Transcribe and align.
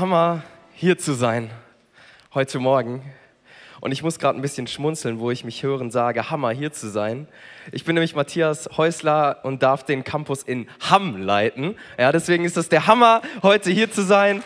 Hammer, 0.00 0.42
hier 0.72 0.96
zu 0.96 1.12
sein 1.12 1.50
heute 2.32 2.58
Morgen. 2.58 3.02
Und 3.80 3.92
ich 3.92 4.02
muss 4.02 4.18
gerade 4.18 4.38
ein 4.38 4.40
bisschen 4.40 4.66
schmunzeln, 4.66 5.20
wo 5.20 5.30
ich 5.30 5.44
mich 5.44 5.62
hören 5.62 5.90
sage, 5.90 6.30
Hammer, 6.30 6.52
hier 6.52 6.72
zu 6.72 6.88
sein. 6.88 7.28
Ich 7.70 7.84
bin 7.84 7.96
nämlich 7.96 8.14
Matthias 8.14 8.70
Häusler 8.78 9.40
und 9.42 9.62
darf 9.62 9.84
den 9.84 10.02
Campus 10.02 10.42
in 10.42 10.70
Hamm 10.88 11.20
leiten. 11.20 11.76
Ja, 11.98 12.12
deswegen 12.12 12.46
ist 12.46 12.56
es 12.56 12.70
der 12.70 12.86
Hammer, 12.86 13.20
heute 13.42 13.70
hier 13.70 13.92
zu 13.92 14.02
sein. 14.02 14.42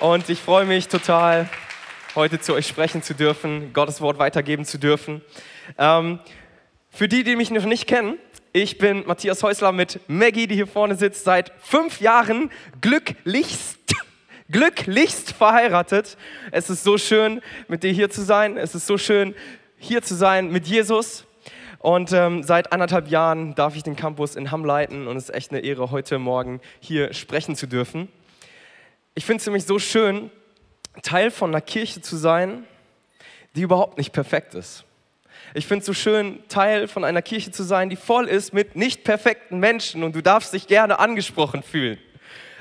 Und 0.00 0.28
ich 0.28 0.40
freue 0.40 0.64
mich 0.64 0.88
total, 0.88 1.48
heute 2.16 2.40
zu 2.40 2.54
euch 2.54 2.66
sprechen 2.66 3.00
zu 3.00 3.14
dürfen, 3.14 3.72
Gottes 3.72 4.00
Wort 4.00 4.18
weitergeben 4.18 4.64
zu 4.64 4.76
dürfen. 4.76 5.22
Ähm, 5.78 6.18
für 6.90 7.06
die, 7.06 7.22
die 7.22 7.36
mich 7.36 7.52
noch 7.52 7.64
nicht 7.64 7.86
kennen, 7.86 8.18
ich 8.52 8.78
bin 8.78 9.06
Matthias 9.06 9.40
Häusler 9.44 9.70
mit 9.70 10.00
Maggie, 10.08 10.48
die 10.48 10.56
hier 10.56 10.66
vorne 10.66 10.96
sitzt, 10.96 11.22
seit 11.22 11.52
fünf 11.60 12.00
Jahren 12.00 12.50
glücklichst 12.80 13.75
glücklichst 14.50 15.32
verheiratet. 15.32 16.16
Es 16.50 16.70
ist 16.70 16.84
so 16.84 16.98
schön, 16.98 17.42
mit 17.68 17.82
dir 17.82 17.92
hier 17.92 18.10
zu 18.10 18.22
sein. 18.22 18.56
Es 18.56 18.74
ist 18.74 18.86
so 18.86 18.98
schön, 18.98 19.34
hier 19.78 20.02
zu 20.02 20.14
sein 20.14 20.50
mit 20.50 20.66
Jesus. 20.66 21.24
Und 21.78 22.12
ähm, 22.12 22.42
seit 22.42 22.72
anderthalb 22.72 23.08
Jahren 23.08 23.54
darf 23.54 23.76
ich 23.76 23.82
den 23.82 23.96
Campus 23.96 24.34
in 24.34 24.50
Hamm 24.50 24.64
leiten 24.64 25.06
und 25.06 25.16
es 25.16 25.28
ist 25.28 25.34
echt 25.34 25.52
eine 25.52 25.60
Ehre, 25.60 25.90
heute 25.90 26.18
Morgen 26.18 26.60
hier 26.80 27.12
sprechen 27.12 27.54
zu 27.54 27.66
dürfen. 27.66 28.08
Ich 29.14 29.24
finde 29.24 29.40
es 29.40 29.46
nämlich 29.46 29.64
so 29.64 29.78
schön, 29.78 30.30
Teil 31.02 31.30
von 31.30 31.50
einer 31.50 31.60
Kirche 31.60 32.00
zu 32.00 32.16
sein, 32.16 32.64
die 33.54 33.62
überhaupt 33.62 33.98
nicht 33.98 34.12
perfekt 34.12 34.54
ist. 34.54 34.84
Ich 35.54 35.66
finde 35.66 35.80
es 35.80 35.86
so 35.86 35.94
schön, 35.94 36.40
Teil 36.48 36.88
von 36.88 37.04
einer 37.04 37.22
Kirche 37.22 37.50
zu 37.50 37.62
sein, 37.62 37.88
die 37.88 37.96
voll 37.96 38.26
ist 38.26 38.52
mit 38.52 38.74
nicht 38.74 39.04
perfekten 39.04 39.58
Menschen 39.58 40.02
und 40.02 40.14
du 40.16 40.22
darfst 40.22 40.52
dich 40.52 40.66
gerne 40.66 40.98
angesprochen 40.98 41.62
fühlen. 41.62 41.98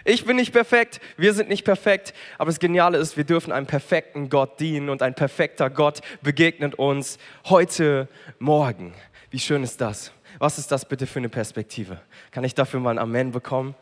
Ich 0.07 0.23
bin 0.23 0.35
nicht 0.35 0.53
perfekt, 0.53 1.01
wir 1.17 1.33
sind 1.33 1.49
nicht 1.49 1.65
perfekt, 1.65 2.13
aber 2.37 2.51
das 2.51 2.59
Geniale 2.59 2.99
ist, 2.99 3.17
wir 3.17 3.23
dürfen 3.23 3.51
einem 3.51 3.65
perfekten 3.65 4.29
Gott 4.29 4.59
dienen 4.59 4.89
und 4.89 5.01
ein 5.01 5.15
perfekter 5.15 5.71
Gott 5.71 6.01
begegnet 6.21 6.75
uns 6.75 7.17
heute 7.45 8.07
Morgen. 8.37 8.93
Wie 9.31 9.39
schön 9.39 9.63
ist 9.63 9.81
das? 9.81 10.11
Was 10.37 10.59
ist 10.59 10.71
das 10.71 10.87
bitte 10.87 11.07
für 11.07 11.17
eine 11.17 11.29
Perspektive? 11.29 11.99
Kann 12.29 12.43
ich 12.43 12.53
dafür 12.53 12.79
mal 12.81 12.91
ein 12.91 12.99
Amen 12.99 13.31
bekommen? 13.31 13.73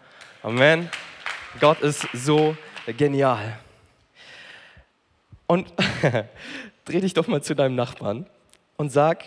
Amen. 0.43 0.89
Gott 1.59 1.81
ist 1.81 2.07
so 2.13 2.55
genial. 2.97 3.59
Und 5.45 5.73
dreh 6.85 7.02
dich 7.02 7.13
doch 7.13 7.27
mal 7.27 7.43
zu 7.43 7.53
deinem 7.53 7.75
Nachbarn 7.75 8.27
und 8.77 8.93
sag, 8.93 9.25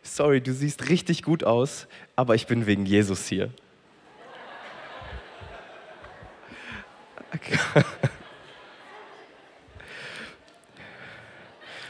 sorry, 0.00 0.40
du 0.40 0.52
siehst 0.52 0.90
richtig 0.90 1.24
gut 1.24 1.42
aus, 1.42 1.88
aber 2.14 2.36
ich 2.36 2.46
bin 2.46 2.66
wegen 2.66 2.86
Jesus 2.86 3.26
hier. 3.26 3.50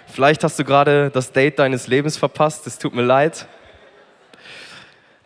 Vielleicht 0.07 0.43
hast 0.45 0.59
du 0.59 0.65
gerade 0.65 1.11
das 1.11 1.31
Date 1.33 1.59
deines 1.59 1.87
Lebens 1.89 2.17
verpasst, 2.17 2.67
es 2.67 2.79
tut 2.79 2.95
mir 2.95 3.03
leid. 3.03 3.47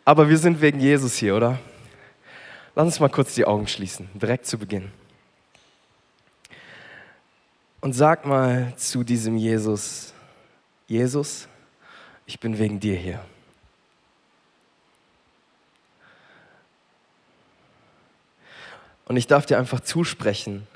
Aber 0.05 0.29
wir 0.29 0.39
sind 0.39 0.61
wegen 0.61 0.81
Jesus 0.81 1.15
hier, 1.17 1.37
oder? 1.37 1.59
Lass 2.75 2.87
uns 2.87 2.99
mal 2.99 3.09
kurz 3.09 3.35
die 3.35 3.45
Augen 3.45 3.69
schließen, 3.69 4.09
direkt 4.15 4.47
zu 4.47 4.59
Beginn. 4.59 4.91
Und 7.81 7.93
sag 7.93 8.27
mal 8.27 8.75
zu 8.77 9.05
diesem 9.05 9.37
Jesus, 9.37 10.13
Jesus, 10.87 11.49
ich 12.27 12.41
bin 12.41 12.59
wegen 12.59 12.81
dir 12.81 12.97
hier. 12.97 13.21
Und 19.11 19.17
ich 19.17 19.27
darf 19.27 19.45
dir 19.45 19.59
einfach 19.59 19.81
zusprechen, 19.81 20.69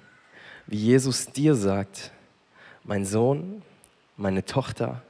wie 0.67 0.77
Jesus 0.77 1.27
dir 1.27 1.55
sagt, 1.55 2.11
mein 2.83 3.07
Sohn, 3.07 3.63
meine 4.17 4.45
Tochter, 4.45 5.03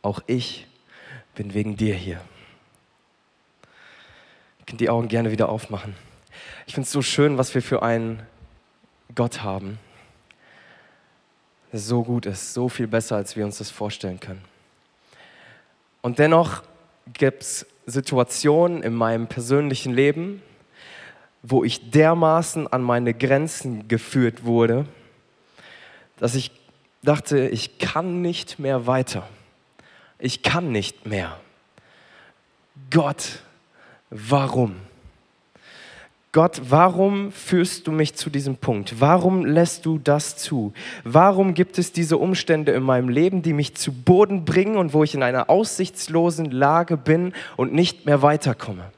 auch 0.00 0.22
ich 0.26 0.66
bin 1.34 1.52
wegen 1.52 1.76
dir 1.76 1.94
hier. 1.94 2.22
Ihr 4.58 4.64
könnt 4.64 4.80
die 4.80 4.88
Augen 4.88 5.08
gerne 5.08 5.32
wieder 5.32 5.50
aufmachen. 5.50 5.94
Ich 6.66 6.72
finde 6.72 6.86
es 6.86 6.92
so 6.92 7.02
schön, 7.02 7.36
was 7.36 7.54
wir 7.54 7.60
für 7.60 7.82
einen 7.82 8.22
Gott 9.14 9.42
haben, 9.42 9.78
der 11.72 11.80
so 11.80 12.04
gut 12.04 12.24
ist, 12.24 12.54
so 12.54 12.70
viel 12.70 12.86
besser, 12.86 13.16
als 13.16 13.36
wir 13.36 13.44
uns 13.44 13.58
das 13.58 13.70
vorstellen 13.70 14.18
können. 14.18 14.42
Und 16.00 16.18
dennoch 16.18 16.62
gibt 17.12 17.42
es 17.42 17.66
Situationen 17.84 18.82
in 18.82 18.94
meinem 18.94 19.26
persönlichen 19.26 19.92
Leben, 19.92 20.40
wo 21.42 21.64
ich 21.64 21.90
dermaßen 21.90 22.66
an 22.66 22.82
meine 22.82 23.14
Grenzen 23.14 23.88
geführt 23.88 24.44
wurde, 24.44 24.86
dass 26.18 26.34
ich 26.34 26.50
dachte, 27.02 27.48
ich 27.48 27.78
kann 27.78 28.20
nicht 28.20 28.58
mehr 28.58 28.86
weiter. 28.86 29.26
Ich 30.18 30.42
kann 30.42 30.70
nicht 30.70 31.06
mehr. 31.06 31.36
Gott, 32.90 33.40
warum? 34.10 34.76
Gott, 36.32 36.60
warum 36.68 37.32
führst 37.32 37.88
du 37.88 37.92
mich 37.92 38.14
zu 38.14 38.30
diesem 38.30 38.56
Punkt? 38.56 39.00
Warum 39.00 39.44
lässt 39.44 39.84
du 39.84 39.98
das 39.98 40.36
zu? 40.36 40.72
Warum 41.02 41.54
gibt 41.54 41.76
es 41.76 41.90
diese 41.92 42.18
Umstände 42.18 42.70
in 42.70 42.84
meinem 42.84 43.08
Leben, 43.08 43.42
die 43.42 43.52
mich 43.52 43.74
zu 43.74 43.92
Boden 43.92 44.44
bringen 44.44 44.76
und 44.76 44.92
wo 44.92 45.02
ich 45.02 45.14
in 45.14 45.24
einer 45.24 45.50
aussichtslosen 45.50 46.52
Lage 46.52 46.96
bin 46.96 47.32
und 47.56 47.72
nicht 47.72 48.06
mehr 48.06 48.22
weiterkomme? 48.22 48.92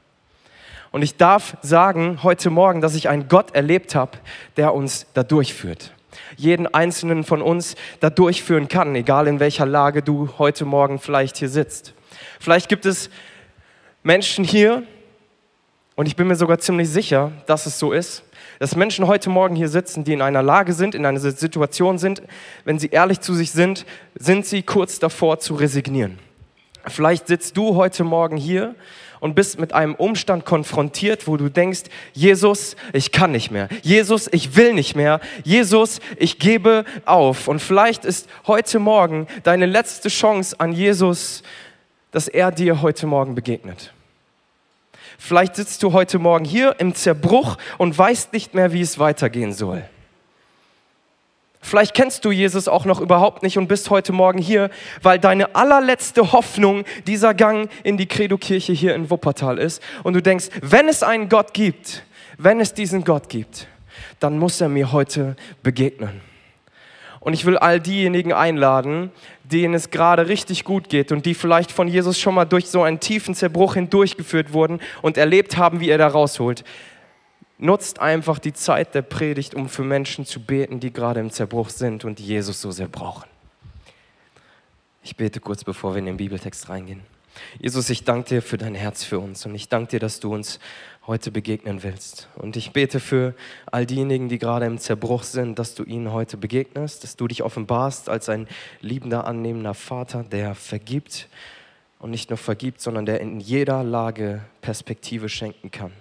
Und 0.93 1.01
ich 1.01 1.17
darf 1.17 1.57
sagen 1.63 2.19
heute 2.21 2.51
Morgen, 2.51 2.79
dass 2.79 2.93
ich 2.93 3.09
einen 3.09 3.27
Gott 3.27 3.55
erlebt 3.55 3.95
habe, 3.95 4.19
der 4.57 4.75
uns 4.75 5.07
da 5.15 5.23
durchführt. 5.23 5.91
Jeden 6.37 6.71
einzelnen 6.71 7.23
von 7.23 7.41
uns 7.41 7.73
da 7.99 8.11
durchführen 8.11 8.67
kann, 8.67 8.93
egal 8.93 9.27
in 9.27 9.39
welcher 9.39 9.65
Lage 9.65 10.03
du 10.03 10.29
heute 10.37 10.65
Morgen 10.65 10.99
vielleicht 10.99 11.37
hier 11.37 11.49
sitzt. 11.49 11.95
Vielleicht 12.39 12.69
gibt 12.69 12.85
es 12.85 13.09
Menschen 14.03 14.45
hier, 14.45 14.83
und 15.95 16.05
ich 16.05 16.15
bin 16.15 16.27
mir 16.27 16.35
sogar 16.35 16.59
ziemlich 16.59 16.89
sicher, 16.89 17.31
dass 17.47 17.65
es 17.65 17.79
so 17.79 17.91
ist, 17.91 18.23
dass 18.59 18.75
Menschen 18.75 19.07
heute 19.07 19.31
Morgen 19.31 19.55
hier 19.55 19.69
sitzen, 19.69 20.03
die 20.03 20.13
in 20.13 20.21
einer 20.21 20.43
Lage 20.43 20.73
sind, 20.73 20.93
in 20.93 21.07
einer 21.07 21.19
Situation 21.19 21.97
sind, 21.97 22.21
wenn 22.65 22.77
sie 22.77 22.89
ehrlich 22.89 23.19
zu 23.19 23.33
sich 23.33 23.51
sind, 23.51 23.87
sind 24.13 24.45
sie 24.45 24.61
kurz 24.61 24.99
davor 24.99 25.39
zu 25.39 25.55
resignieren. 25.55 26.19
Vielleicht 26.87 27.27
sitzt 27.27 27.55
du 27.57 27.75
heute 27.75 28.03
Morgen 28.03 28.37
hier 28.37 28.75
und 29.21 29.35
bist 29.35 29.57
mit 29.57 29.71
einem 29.71 29.95
Umstand 29.95 30.43
konfrontiert, 30.43 31.27
wo 31.27 31.37
du 31.37 31.49
denkst, 31.49 31.83
Jesus, 32.11 32.75
ich 32.91 33.13
kann 33.13 33.31
nicht 33.31 33.51
mehr. 33.51 33.69
Jesus, 33.81 34.27
ich 34.31 34.57
will 34.57 34.73
nicht 34.73 34.95
mehr. 34.97 35.21
Jesus, 35.45 36.01
ich 36.17 36.39
gebe 36.39 36.83
auf. 37.05 37.47
Und 37.47 37.61
vielleicht 37.61 38.03
ist 38.03 38.27
heute 38.47 38.79
Morgen 38.79 39.27
deine 39.43 39.65
letzte 39.65 40.09
Chance 40.09 40.59
an 40.59 40.73
Jesus, 40.73 41.41
dass 42.11 42.27
er 42.27 42.51
dir 42.51 42.81
heute 42.81 43.07
Morgen 43.07 43.33
begegnet. 43.33 43.93
Vielleicht 45.17 45.55
sitzt 45.55 45.81
du 45.83 45.93
heute 45.93 46.19
Morgen 46.19 46.43
hier 46.43 46.75
im 46.79 46.93
Zerbruch 46.93 47.57
und 47.77 47.97
weißt 47.97 48.33
nicht 48.33 48.53
mehr, 48.53 48.73
wie 48.73 48.81
es 48.81 48.99
weitergehen 48.99 49.53
soll. 49.53 49.83
Vielleicht 51.65 51.93
kennst 51.93 52.25
du 52.25 52.31
Jesus 52.31 52.67
auch 52.67 52.83
noch 52.83 52.99
überhaupt 52.99 53.41
nicht 53.41 53.57
und 53.57 53.67
bist 53.67 53.89
heute 53.89 54.11
Morgen 54.11 54.37
hier, 54.37 54.69
weil 55.01 55.17
deine 55.17 55.55
allerletzte 55.55 56.33
Hoffnung 56.33 56.83
dieser 57.07 57.33
Gang 57.33 57.69
in 57.83 57.95
die 57.95 58.05
Credo-Kirche 58.05 58.73
hier 58.73 58.93
in 58.93 59.09
Wuppertal 59.09 59.57
ist. 59.57 59.81
Und 60.03 60.13
du 60.13 60.21
denkst, 60.21 60.49
wenn 60.61 60.89
es 60.89 61.03
einen 61.03 61.29
Gott 61.29 61.53
gibt, 61.53 62.03
wenn 62.37 62.59
es 62.59 62.73
diesen 62.73 63.05
Gott 63.05 63.29
gibt, 63.29 63.67
dann 64.19 64.37
muss 64.37 64.59
er 64.59 64.67
mir 64.67 64.91
heute 64.91 65.37
begegnen. 65.63 66.19
Und 67.21 67.31
ich 67.31 67.45
will 67.45 67.57
all 67.57 67.79
diejenigen 67.79 68.33
einladen, 68.33 69.09
denen 69.45 69.73
es 69.73 69.89
gerade 69.89 70.27
richtig 70.27 70.65
gut 70.65 70.89
geht 70.89 71.13
und 71.13 71.25
die 71.25 71.33
vielleicht 71.33 71.71
von 71.71 71.87
Jesus 71.87 72.19
schon 72.19 72.35
mal 72.35 72.43
durch 72.43 72.67
so 72.67 72.83
einen 72.83 72.99
tiefen 72.99 73.35
Zerbruch 73.35 73.75
hindurchgeführt 73.75 74.51
wurden 74.51 74.81
und 75.01 75.17
erlebt 75.17 75.55
haben, 75.55 75.79
wie 75.79 75.89
er 75.89 75.97
da 75.97 76.07
rausholt. 76.07 76.65
Nutzt 77.59 77.99
einfach 77.99 78.39
die 78.39 78.53
Zeit 78.53 78.95
der 78.95 79.03
Predigt, 79.03 79.53
um 79.53 79.69
für 79.69 79.83
Menschen 79.83 80.25
zu 80.25 80.39
beten, 80.39 80.79
die 80.79 80.91
gerade 80.91 81.19
im 81.19 81.29
Zerbruch 81.29 81.69
sind 81.69 82.03
und 82.03 82.19
Jesus 82.19 82.59
so 82.61 82.71
sehr 82.71 82.87
brauchen. 82.87 83.29
Ich 85.03 85.15
bete 85.15 85.39
kurz, 85.39 85.63
bevor 85.63 85.93
wir 85.93 85.99
in 85.99 86.05
den 86.05 86.17
Bibeltext 86.17 86.69
reingehen. 86.69 87.01
Jesus, 87.59 87.89
ich 87.89 88.03
danke 88.03 88.29
dir 88.29 88.41
für 88.41 88.57
dein 88.57 88.75
Herz 88.75 89.03
für 89.03 89.19
uns 89.19 89.45
und 89.45 89.55
ich 89.55 89.69
danke 89.69 89.91
dir, 89.91 89.99
dass 89.99 90.19
du 90.19 90.33
uns 90.33 90.59
heute 91.07 91.31
begegnen 91.31 91.83
willst. 91.83 92.27
Und 92.35 92.55
ich 92.55 92.71
bete 92.71 92.99
für 92.99 93.33
all 93.65 93.85
diejenigen, 93.85 94.29
die 94.29 94.39
gerade 94.39 94.65
im 94.65 94.77
Zerbruch 94.77 95.23
sind, 95.23 95.57
dass 95.59 95.75
du 95.75 95.83
ihnen 95.83 96.11
heute 96.11 96.37
begegnest, 96.37 97.03
dass 97.03 97.15
du 97.15 97.27
dich 97.27 97.43
offenbarst 97.43 98.07
als 98.07 98.29
ein 98.29 98.47
liebender, 98.81 99.25
annehmender 99.25 99.73
Vater, 99.73 100.23
der 100.23 100.55
vergibt 100.55 101.27
und 101.99 102.11
nicht 102.11 102.29
nur 102.29 102.37
vergibt, 102.37 102.81
sondern 102.81 103.05
der 103.05 103.19
in 103.21 103.39
jeder 103.39 103.83
Lage 103.83 104.43
Perspektive 104.61 105.27
schenken 105.27 105.71
kann 105.71 105.91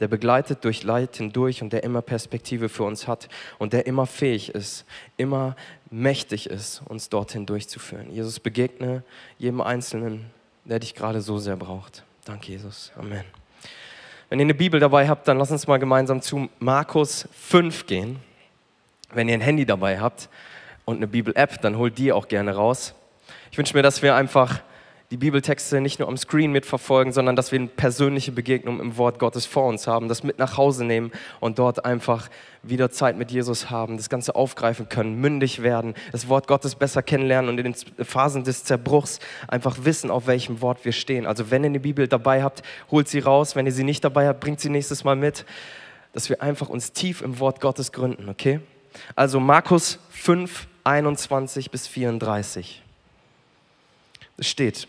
der 0.00 0.08
begleitet 0.08 0.64
durch 0.64 0.82
Leid 0.82 1.16
hindurch 1.16 1.62
und 1.62 1.72
der 1.72 1.82
immer 1.82 2.02
Perspektive 2.02 2.68
für 2.68 2.84
uns 2.84 3.08
hat 3.08 3.28
und 3.58 3.72
der 3.72 3.86
immer 3.86 4.06
fähig 4.06 4.54
ist, 4.54 4.84
immer 5.16 5.56
mächtig 5.90 6.48
ist, 6.48 6.82
uns 6.86 7.08
dorthin 7.08 7.46
durchzuführen. 7.46 8.10
Jesus, 8.10 8.40
begegne 8.40 9.02
jedem 9.38 9.60
Einzelnen, 9.60 10.30
der 10.64 10.78
dich 10.78 10.94
gerade 10.94 11.20
so 11.20 11.38
sehr 11.38 11.56
braucht. 11.56 12.04
Danke, 12.24 12.52
Jesus. 12.52 12.92
Amen. 12.96 13.24
Wenn 14.28 14.38
ihr 14.40 14.44
eine 14.44 14.54
Bibel 14.54 14.78
dabei 14.78 15.08
habt, 15.08 15.26
dann 15.26 15.38
lass 15.38 15.50
uns 15.50 15.66
mal 15.66 15.78
gemeinsam 15.78 16.20
zu 16.20 16.50
Markus 16.58 17.26
5 17.32 17.86
gehen. 17.86 18.20
Wenn 19.10 19.28
ihr 19.28 19.34
ein 19.34 19.40
Handy 19.40 19.64
dabei 19.64 19.98
habt 19.98 20.28
und 20.84 20.98
eine 20.98 21.06
Bibel-App, 21.06 21.62
dann 21.62 21.78
holt 21.78 21.96
die 21.96 22.12
auch 22.12 22.28
gerne 22.28 22.54
raus. 22.54 22.94
Ich 23.50 23.56
wünsche 23.56 23.74
mir, 23.74 23.82
dass 23.82 24.02
wir 24.02 24.14
einfach 24.14 24.60
die 25.10 25.16
Bibeltexte 25.16 25.80
nicht 25.80 26.00
nur 26.00 26.08
am 26.08 26.18
Screen 26.18 26.52
mitverfolgen, 26.52 27.14
sondern 27.14 27.34
dass 27.34 27.50
wir 27.50 27.58
eine 27.58 27.68
persönliche 27.68 28.30
Begegnung 28.30 28.78
im 28.78 28.98
Wort 28.98 29.18
Gottes 29.18 29.46
vor 29.46 29.66
uns 29.66 29.86
haben, 29.86 30.06
das 30.06 30.22
mit 30.22 30.38
nach 30.38 30.58
Hause 30.58 30.84
nehmen 30.84 31.12
und 31.40 31.58
dort 31.58 31.86
einfach 31.86 32.28
wieder 32.62 32.90
Zeit 32.90 33.16
mit 33.16 33.30
Jesus 33.30 33.70
haben, 33.70 33.96
das 33.96 34.10
Ganze 34.10 34.34
aufgreifen 34.34 34.90
können, 34.90 35.18
mündig 35.18 35.62
werden, 35.62 35.94
das 36.12 36.28
Wort 36.28 36.46
Gottes 36.46 36.74
besser 36.74 37.02
kennenlernen 37.02 37.48
und 37.48 37.58
in 37.58 37.72
den 37.72 38.04
Phasen 38.04 38.44
des 38.44 38.64
Zerbruchs 38.64 39.18
einfach 39.46 39.78
wissen, 39.84 40.10
auf 40.10 40.26
welchem 40.26 40.60
Wort 40.60 40.84
wir 40.84 40.92
stehen. 40.92 41.26
Also 41.26 41.50
wenn 41.50 41.64
ihr 41.64 41.68
eine 41.68 41.80
Bibel 41.80 42.06
dabei 42.06 42.42
habt, 42.42 42.62
holt 42.90 43.08
sie 43.08 43.20
raus. 43.20 43.56
Wenn 43.56 43.64
ihr 43.64 43.72
sie 43.72 43.84
nicht 43.84 44.04
dabei 44.04 44.28
habt, 44.28 44.40
bringt 44.40 44.60
sie 44.60 44.68
nächstes 44.68 45.04
Mal 45.04 45.16
mit, 45.16 45.46
dass 46.12 46.28
wir 46.28 46.42
einfach 46.42 46.68
uns 46.68 46.92
tief 46.92 47.22
im 47.22 47.38
Wort 47.38 47.62
Gottes 47.62 47.92
gründen, 47.92 48.28
okay? 48.28 48.60
Also 49.16 49.40
Markus 49.40 49.98
5, 50.10 50.66
21 50.84 51.70
bis 51.70 51.86
34. 51.86 52.82
Es 54.36 54.46
steht, 54.46 54.86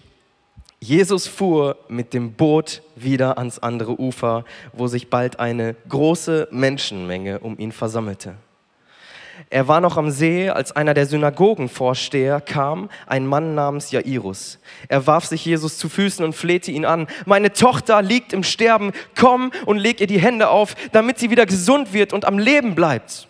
Jesus 0.81 1.27
fuhr 1.27 1.77
mit 1.89 2.13
dem 2.13 2.33
Boot 2.33 2.81
wieder 2.95 3.37
ans 3.37 3.59
andere 3.59 3.99
Ufer, 3.99 4.45
wo 4.71 4.87
sich 4.87 5.09
bald 5.09 5.39
eine 5.39 5.75
große 5.89 6.47
Menschenmenge 6.51 7.39
um 7.39 7.59
ihn 7.59 7.73
versammelte. 7.73 8.35
Er 9.49 9.67
war 9.67 9.81
noch 9.81 9.97
am 9.97 10.09
See, 10.09 10.49
als 10.49 10.73
einer 10.73 10.93
der 10.93 11.05
Synagogenvorsteher 11.05 12.39
kam, 12.41 12.89
ein 13.07 13.25
Mann 13.25 13.55
namens 13.55 13.91
Jairus. 13.91 14.59
Er 14.87 15.05
warf 15.07 15.25
sich 15.25 15.45
Jesus 15.45 15.77
zu 15.77 15.89
Füßen 15.89 16.23
und 16.23 16.33
flehte 16.33 16.71
ihn 16.71 16.85
an. 16.85 17.07
Meine 17.25 17.51
Tochter 17.51 18.01
liegt 18.01 18.31
im 18.33 18.43
Sterben. 18.43 18.91
Komm 19.17 19.51
und 19.65 19.77
leg 19.77 20.01
ihr 20.01 20.07
die 20.07 20.19
Hände 20.19 20.49
auf, 20.49 20.75
damit 20.91 21.19
sie 21.19 21.29
wieder 21.29 21.45
gesund 21.45 21.93
wird 21.93 22.13
und 22.13 22.25
am 22.25 22.37
Leben 22.37 22.75
bleibt. 22.75 23.27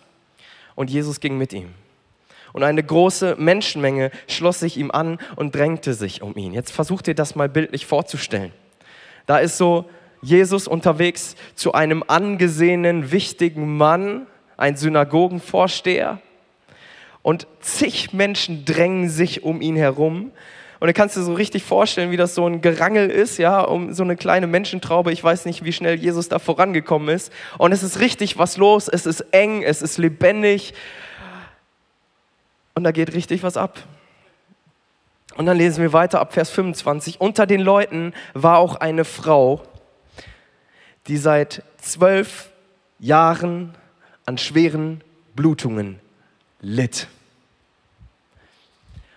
Und 0.74 0.90
Jesus 0.90 1.20
ging 1.20 1.38
mit 1.38 1.52
ihm 1.52 1.74
und 2.52 2.62
eine 2.62 2.82
große 2.82 3.36
Menschenmenge 3.38 4.10
schloss 4.26 4.60
sich 4.60 4.76
ihm 4.76 4.90
an 4.90 5.18
und 5.36 5.54
drängte 5.54 5.94
sich 5.94 6.22
um 6.22 6.36
ihn. 6.36 6.52
Jetzt 6.52 6.72
versucht 6.72 7.08
ihr 7.08 7.14
das 7.14 7.34
mal 7.34 7.48
bildlich 7.48 7.86
vorzustellen. 7.86 8.52
Da 9.26 9.38
ist 9.38 9.56
so 9.56 9.88
Jesus 10.22 10.68
unterwegs 10.68 11.36
zu 11.54 11.72
einem 11.72 12.04
angesehenen, 12.06 13.10
wichtigen 13.12 13.76
Mann, 13.76 14.26
ein 14.56 14.76
Synagogenvorsteher, 14.76 16.20
und 17.22 17.46
zig 17.60 18.12
Menschen 18.12 18.64
drängen 18.64 19.08
sich 19.08 19.42
um 19.42 19.60
ihn 19.60 19.76
herum. 19.76 20.32
Und 20.78 20.86
du 20.86 20.94
kannst 20.94 21.16
dir 21.16 21.22
so 21.22 21.34
richtig 21.34 21.62
vorstellen, 21.62 22.10
wie 22.10 22.16
das 22.16 22.34
so 22.34 22.46
ein 22.46 22.62
Gerangel 22.62 23.10
ist, 23.10 23.36
ja, 23.36 23.60
um 23.60 23.92
so 23.92 24.02
eine 24.02 24.16
kleine 24.16 24.46
Menschentraube. 24.46 25.12
Ich 25.12 25.22
weiß 25.22 25.44
nicht, 25.44 25.62
wie 25.62 25.74
schnell 25.74 25.96
Jesus 25.96 26.30
da 26.30 26.38
vorangekommen 26.38 27.14
ist. 27.14 27.30
Und 27.58 27.72
es 27.72 27.82
ist 27.82 28.00
richtig 28.00 28.38
was 28.38 28.56
los. 28.56 28.88
Es 28.88 29.04
ist 29.04 29.20
eng, 29.32 29.62
es 29.62 29.82
ist 29.82 29.98
lebendig. 29.98 30.72
Und 32.74 32.84
da 32.84 32.92
geht 32.92 33.12
richtig 33.12 33.42
was 33.42 33.56
ab. 33.56 33.82
Und 35.36 35.46
dann 35.46 35.56
lesen 35.56 35.82
wir 35.82 35.92
weiter 35.92 36.20
ab 36.20 36.32
Vers 36.32 36.50
25. 36.50 37.20
Unter 37.20 37.46
den 37.46 37.60
Leuten 37.60 38.12
war 38.34 38.58
auch 38.58 38.76
eine 38.76 39.04
Frau, 39.04 39.62
die 41.06 41.16
seit 41.16 41.62
zwölf 41.78 42.50
Jahren 42.98 43.74
an 44.26 44.38
schweren 44.38 45.02
Blutungen 45.34 45.98
litt. 46.60 47.08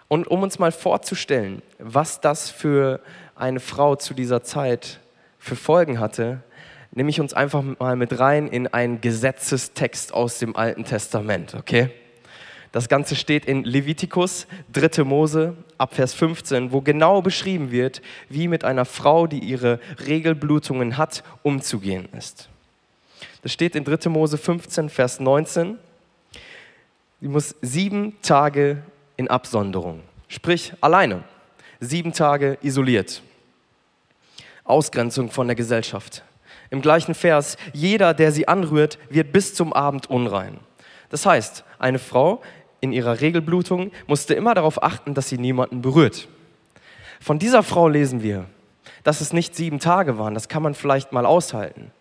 Und 0.07 0.27
um 0.27 0.43
uns 0.43 0.59
mal 0.59 0.71
vorzustellen, 0.71 1.61
was 1.79 2.21
das 2.21 2.49
für 2.49 2.99
eine 3.35 3.59
Frau 3.59 3.95
zu 3.95 4.13
dieser 4.13 4.43
Zeit 4.43 4.99
für 5.39 5.55
Folgen 5.55 5.99
hatte, 5.99 6.43
nehme 6.91 7.09
ich 7.09 7.19
uns 7.19 7.33
einfach 7.33 7.63
mal 7.79 7.95
mit 7.95 8.19
rein 8.19 8.47
in 8.47 8.67
einen 8.67 9.01
Gesetzestext 9.01 10.13
aus 10.13 10.37
dem 10.37 10.55
Alten 10.55 10.85
Testament, 10.85 11.55
okay? 11.55 11.89
Das 12.73 12.89
Ganze 12.89 13.15
steht 13.15 13.45
in 13.45 13.63
Levitikus, 13.63 14.47
3. 14.73 15.03
Mose, 15.03 15.55
ab 15.77 15.93
Vers 15.93 16.15
15, 16.15 16.71
wo 16.71 16.81
genau 16.81 17.21
beschrieben 17.21 17.69
wird, 17.69 18.01
wie 18.29 18.47
mit 18.47 18.63
einer 18.63 18.85
Frau, 18.85 19.27
die 19.27 19.37
ihre 19.39 19.79
Regelblutungen 20.07 20.97
hat, 20.97 21.23
umzugehen 21.43 22.09
ist. 22.17 22.49
Das 23.43 23.53
steht 23.53 23.75
in 23.75 23.83
3. 23.83 24.09
Mose 24.09 24.39
15, 24.39 24.89
Vers 24.89 25.19
19. 25.19 25.77
Sie 27.21 27.27
muss 27.27 27.55
sieben 27.61 28.19
Tage 28.23 28.81
in 29.17 29.27
Absonderung, 29.27 30.01
sprich 30.27 30.73
alleine, 30.81 31.23
sieben 31.79 32.11
Tage 32.11 32.57
isoliert. 32.63 33.21
Ausgrenzung 34.63 35.29
von 35.29 35.45
der 35.45 35.55
Gesellschaft. 35.55 36.23
Im 36.71 36.81
gleichen 36.81 37.13
Vers, 37.13 37.55
jeder, 37.71 38.15
der 38.15 38.31
sie 38.31 38.47
anrührt, 38.47 38.97
wird 39.11 39.31
bis 39.31 39.53
zum 39.53 39.73
Abend 39.73 40.09
unrein. 40.09 40.59
Das 41.09 41.27
heißt, 41.27 41.63
eine 41.77 41.99
Frau, 41.99 42.41
in 42.83 42.91
ihrer 42.91 43.21
Regelblutung 43.21 43.93
musste 44.07 44.33
immer 44.33 44.53
darauf 44.53 44.83
achten, 44.83 45.13
dass 45.13 45.29
sie 45.29 45.37
niemanden 45.37 45.81
berührt. 45.81 46.27
Von 47.21 47.39
dieser 47.39 47.63
Frau 47.63 47.87
lesen 47.87 48.21
wir, 48.21 48.43
dass 49.05 49.21
es 49.21 49.31
nicht 49.31 49.55
sieben 49.55 49.79
Tage 49.79 50.17
waren, 50.17 50.33
das 50.33 50.49
kann 50.49 50.61
man 50.61 50.73
vielleicht 50.73 51.13
mal 51.13 51.25
aushalten. 51.25 51.91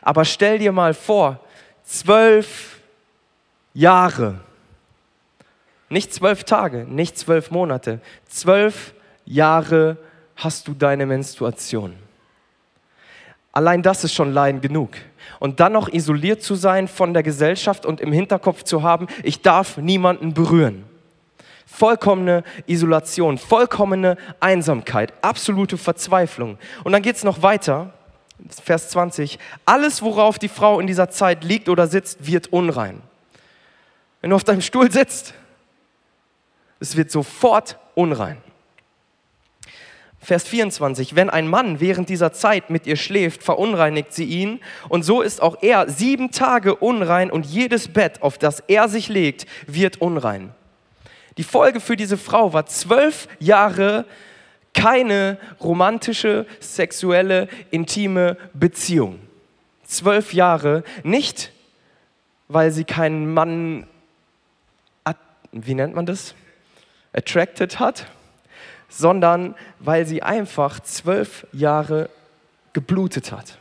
Aber 0.00 0.24
stell 0.24 0.58
dir 0.58 0.72
mal 0.72 0.94
vor, 0.94 1.38
zwölf 1.84 2.80
Jahre, 3.74 4.40
nicht 5.90 6.14
zwölf 6.14 6.44
Tage, 6.44 6.86
nicht 6.88 7.18
zwölf 7.18 7.50
Monate, 7.50 8.00
zwölf 8.26 8.94
Jahre 9.26 9.98
hast 10.36 10.66
du 10.66 10.72
deine 10.72 11.04
Menstruation. 11.04 11.92
Allein 13.52 13.82
das 13.82 14.02
ist 14.02 14.14
schon 14.14 14.32
Leiden 14.32 14.62
genug 14.62 14.90
und 15.38 15.60
dann 15.60 15.72
noch 15.72 15.92
isoliert 15.92 16.42
zu 16.42 16.54
sein 16.54 16.88
von 16.88 17.12
der 17.12 17.22
Gesellschaft 17.22 17.84
und 17.84 18.00
im 18.00 18.12
Hinterkopf 18.12 18.62
zu 18.62 18.82
haben, 18.82 19.06
ich 19.22 19.42
darf 19.42 19.76
niemanden 19.76 20.32
berühren. 20.32 20.84
Vollkommene 21.66 22.44
Isolation, 22.66 23.38
vollkommene 23.38 24.16
Einsamkeit, 24.40 25.12
absolute 25.22 25.78
Verzweiflung. 25.78 26.58
Und 26.84 26.92
dann 26.92 27.02
geht 27.02 27.16
es 27.16 27.24
noch 27.24 27.42
weiter, 27.42 27.92
Vers 28.62 28.90
20. 28.90 29.38
Alles, 29.64 30.02
worauf 30.02 30.38
die 30.38 30.48
Frau 30.48 30.80
in 30.80 30.86
dieser 30.86 31.10
Zeit 31.10 31.44
liegt 31.44 31.68
oder 31.68 31.86
sitzt, 31.86 32.26
wird 32.26 32.52
unrein. 32.52 33.00
Wenn 34.20 34.30
du 34.30 34.36
auf 34.36 34.44
deinem 34.44 34.60
Stuhl 34.60 34.90
sitzt, 34.90 35.34
es 36.80 36.96
wird 36.96 37.10
sofort 37.10 37.78
unrein. 37.94 38.38
Vers 40.22 40.44
24, 40.44 41.16
wenn 41.16 41.30
ein 41.30 41.48
Mann 41.48 41.80
während 41.80 42.08
dieser 42.08 42.32
Zeit 42.32 42.70
mit 42.70 42.86
ihr 42.86 42.96
schläft, 42.96 43.42
verunreinigt 43.42 44.12
sie 44.12 44.24
ihn 44.24 44.60
und 44.88 45.02
so 45.02 45.20
ist 45.20 45.42
auch 45.42 45.62
er 45.62 45.90
sieben 45.90 46.30
Tage 46.30 46.76
unrein 46.76 47.30
und 47.30 47.44
jedes 47.44 47.88
Bett, 47.88 48.22
auf 48.22 48.38
das 48.38 48.60
er 48.68 48.88
sich 48.88 49.08
legt, 49.08 49.46
wird 49.66 50.00
unrein. 50.00 50.54
Die 51.38 51.42
Folge 51.44 51.80
für 51.80 51.96
diese 51.96 52.16
Frau 52.16 52.52
war 52.52 52.66
zwölf 52.66 53.26
Jahre 53.40 54.04
keine 54.74 55.38
romantische, 55.60 56.46
sexuelle, 56.60 57.48
intime 57.70 58.36
Beziehung. 58.54 59.18
Zwölf 59.84 60.32
Jahre, 60.32 60.84
nicht 61.02 61.52
weil 62.48 62.70
sie 62.70 62.84
keinen 62.84 63.32
Mann, 63.32 63.86
wie 65.52 65.74
nennt 65.74 65.94
man 65.94 66.06
das, 66.06 66.34
attracted 67.12 67.78
hat, 67.78 68.06
sondern 68.92 69.54
weil 69.78 70.06
sie 70.06 70.22
einfach 70.22 70.80
zwölf 70.80 71.46
Jahre 71.52 72.08
geblutet 72.72 73.32
hat. 73.32 73.58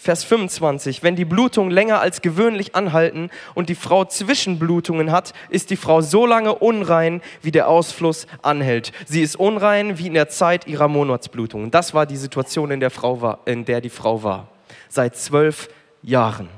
Vers 0.00 0.22
25, 0.22 1.02
wenn 1.02 1.16
die 1.16 1.24
Blutungen 1.24 1.72
länger 1.72 2.00
als 2.00 2.22
gewöhnlich 2.22 2.76
anhalten 2.76 3.30
und 3.54 3.68
die 3.68 3.74
Frau 3.74 4.04
Zwischenblutungen 4.04 5.10
hat, 5.10 5.32
ist 5.50 5.70
die 5.70 5.76
Frau 5.76 6.02
so 6.02 6.24
lange 6.24 6.54
unrein, 6.54 7.20
wie 7.42 7.50
der 7.50 7.68
Ausfluss 7.68 8.28
anhält. 8.40 8.92
Sie 9.06 9.22
ist 9.22 9.34
unrein 9.34 9.98
wie 9.98 10.06
in 10.06 10.14
der 10.14 10.28
Zeit 10.28 10.68
ihrer 10.68 10.86
Monatsblutungen. 10.86 11.72
Das 11.72 11.94
war 11.94 12.06
die 12.06 12.16
Situation, 12.16 12.70
in 12.70 12.78
der, 12.78 12.90
Frau 12.90 13.20
war, 13.20 13.40
in 13.44 13.64
der 13.64 13.80
die 13.80 13.90
Frau 13.90 14.22
war. 14.22 14.46
Seit 14.88 15.16
zwölf 15.16 15.68
Jahren. 16.02 16.48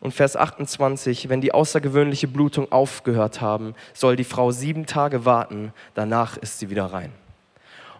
Und 0.00 0.12
Vers 0.14 0.34
28, 0.34 1.28
wenn 1.28 1.42
die 1.42 1.52
außergewöhnliche 1.52 2.26
Blutung 2.26 2.72
aufgehört 2.72 3.40
haben, 3.40 3.74
soll 3.92 4.16
die 4.16 4.24
Frau 4.24 4.50
sieben 4.50 4.86
Tage 4.86 5.26
warten, 5.26 5.72
danach 5.94 6.38
ist 6.38 6.58
sie 6.58 6.70
wieder 6.70 6.86
rein. 6.86 7.12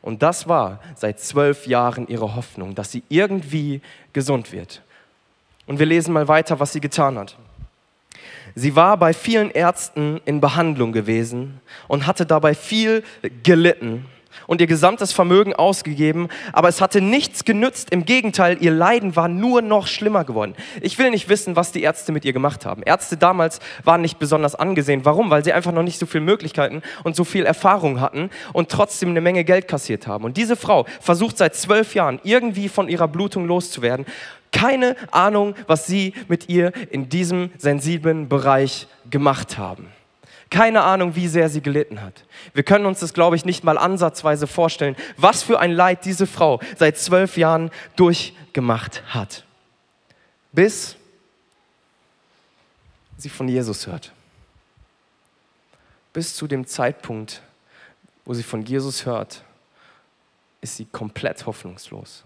Und 0.03 0.23
das 0.23 0.49
war 0.49 0.81
seit 0.97 1.21
zwölf 1.21 1.67
Jahren 1.67 2.09
ihre 2.09 2.35
Hoffnung, 2.35 2.75
dass 2.75 2.91
sie 2.91 3.03
irgendwie 3.11 3.83
gesund 4.15 4.51
wird. 4.51 4.83
Und 5.67 5.79
wir 5.79 5.85
lesen 5.85 6.15
mal 6.15 6.27
weiter, 6.27 6.59
was 6.59 6.73
sie 6.73 6.81
getan 6.81 7.19
hat. 7.19 7.37
Sie 8.55 8.75
war 8.75 8.97
bei 8.97 9.13
vielen 9.13 9.51
Ärzten 9.51 10.21
in 10.25 10.41
Behandlung 10.41 10.93
gewesen 10.93 11.61
und 11.87 12.07
hatte 12.07 12.27
dabei 12.27 12.55
viel 12.55 13.05
gelitten 13.43 14.07
und 14.47 14.61
ihr 14.61 14.67
gesamtes 14.67 15.13
Vermögen 15.13 15.55
ausgegeben, 15.55 16.29
aber 16.53 16.69
es 16.69 16.81
hatte 16.81 17.01
nichts 17.01 17.45
genützt. 17.45 17.91
Im 17.91 18.05
Gegenteil, 18.05 18.59
ihr 18.61 18.71
Leiden 18.71 19.17
war 19.17 19.29
nur 19.29 19.63
noch 19.63 19.87
schlimmer 19.87 20.25
geworden. 20.25 20.55
Ich 20.81 20.99
will 20.99 21.11
nicht 21.11 21.29
wissen, 21.29 21.57
was 21.57 21.73
die 21.73 21.83
Ärzte 21.83 22.13
mit 22.13 22.25
ihr 22.25 22.33
gemacht 22.33 22.67
haben. 22.67 22.83
Ärzte 22.83 23.17
damals 23.17 23.61
waren 23.85 24.03
nicht 24.03 24.19
besonders 24.19 24.55
angesehen. 24.55 25.05
Warum? 25.05 25.31
Weil 25.31 25.45
sie 25.45 25.53
einfach 25.53 25.73
noch 25.73 25.83
nicht 25.83 25.99
so 25.99 26.07
viele 26.07 26.25
Möglichkeiten 26.25 26.83
und 27.05 27.17
so 27.17 27.25
viel 27.25 27.45
Erfahrung 27.45 28.01
hatten 28.01 28.31
und 28.53 28.71
trotzdem 28.71 29.11
eine 29.11 29.21
Menge 29.21 29.45
Geld 29.45 29.69
kassiert 29.69 30.07
haben. 30.07 30.25
Und 30.25 30.37
diese 30.37 30.57
Frau 30.57 30.87
versucht 31.01 31.39
seit 31.39 31.55
zwölf 31.55 31.95
Jahren 31.95 32.21
irgendwie 32.25 32.69
von 32.69 32.89
ihrer 32.89 33.09
Blutung 33.09 33.47
loszuwerden 33.47 34.07
Keine 34.53 34.97
Ahnung, 35.11 35.55
was 35.67 35.87
sie 35.87 36.15
mit 36.29 36.49
ihr 36.49 36.73
in 36.91 37.09
diesem 37.09 37.51
sensiblen 37.59 38.29
Bereich 38.29 38.89
gemacht 39.11 39.59
haben. 39.59 39.87
Keine 40.51 40.83
Ahnung, 40.83 41.15
wie 41.15 41.29
sehr 41.29 41.49
sie 41.49 41.61
gelitten 41.61 42.03
hat. 42.03 42.25
Wir 42.55 42.65
können 42.65 42.85
uns 42.85 42.99
das, 42.99 43.15
glaube 43.15 43.37
ich, 43.37 43.45
nicht 43.45 43.63
mal 43.63 43.79
ansatzweise 43.79 44.49
vorstellen, 44.49 44.97
was 45.17 45.45
für 45.45 45.61
ein 45.61 45.71
Leid 45.71 46.05
diese 46.05 46.27
Frau 46.27 46.61
seit 46.77 46.99
zwölf 46.99 47.37
Jahren 47.37 47.71
durchgemacht 47.95 49.03
hat. 49.15 49.45
Bis 50.53 50.97
sie 53.17 53.29
von 53.29 53.49
Jesus 53.49 53.87
hört. 53.87 54.13
Bis 56.13 56.35
zu 56.35 56.49
dem 56.49 56.67
Zeitpunkt, 56.67 57.43
wo 58.25 58.35
sie 58.35 58.43
von 58.43 58.65
Jesus 58.65 59.07
hört, 59.07 59.45
ist 60.61 60.77
sie 60.77 60.85
komplett 60.85 61.47
hoffnungslos. 61.47 62.25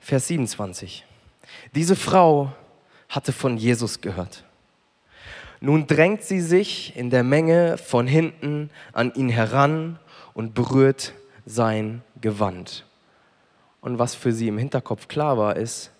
Vers 0.00 0.28
27. 0.28 1.04
Diese 1.74 1.94
Frau 1.94 2.52
hatte 3.10 3.32
von 3.32 3.58
Jesus 3.58 4.00
gehört. 4.00 4.44
Nun 5.64 5.86
drängt 5.86 6.24
sie 6.24 6.40
sich 6.40 6.92
in 6.96 7.08
der 7.10 7.22
Menge 7.22 7.78
von 7.78 8.08
hinten 8.08 8.68
an 8.92 9.14
ihn 9.14 9.28
heran 9.28 9.96
und 10.34 10.54
berührt 10.54 11.12
sein 11.46 12.02
Gewand. 12.20 12.84
Und 13.80 14.00
was 14.00 14.16
für 14.16 14.32
sie 14.32 14.48
im 14.48 14.58
Hinterkopf 14.58 15.06
klar 15.06 15.38
war, 15.38 15.54
ist, 15.54 15.92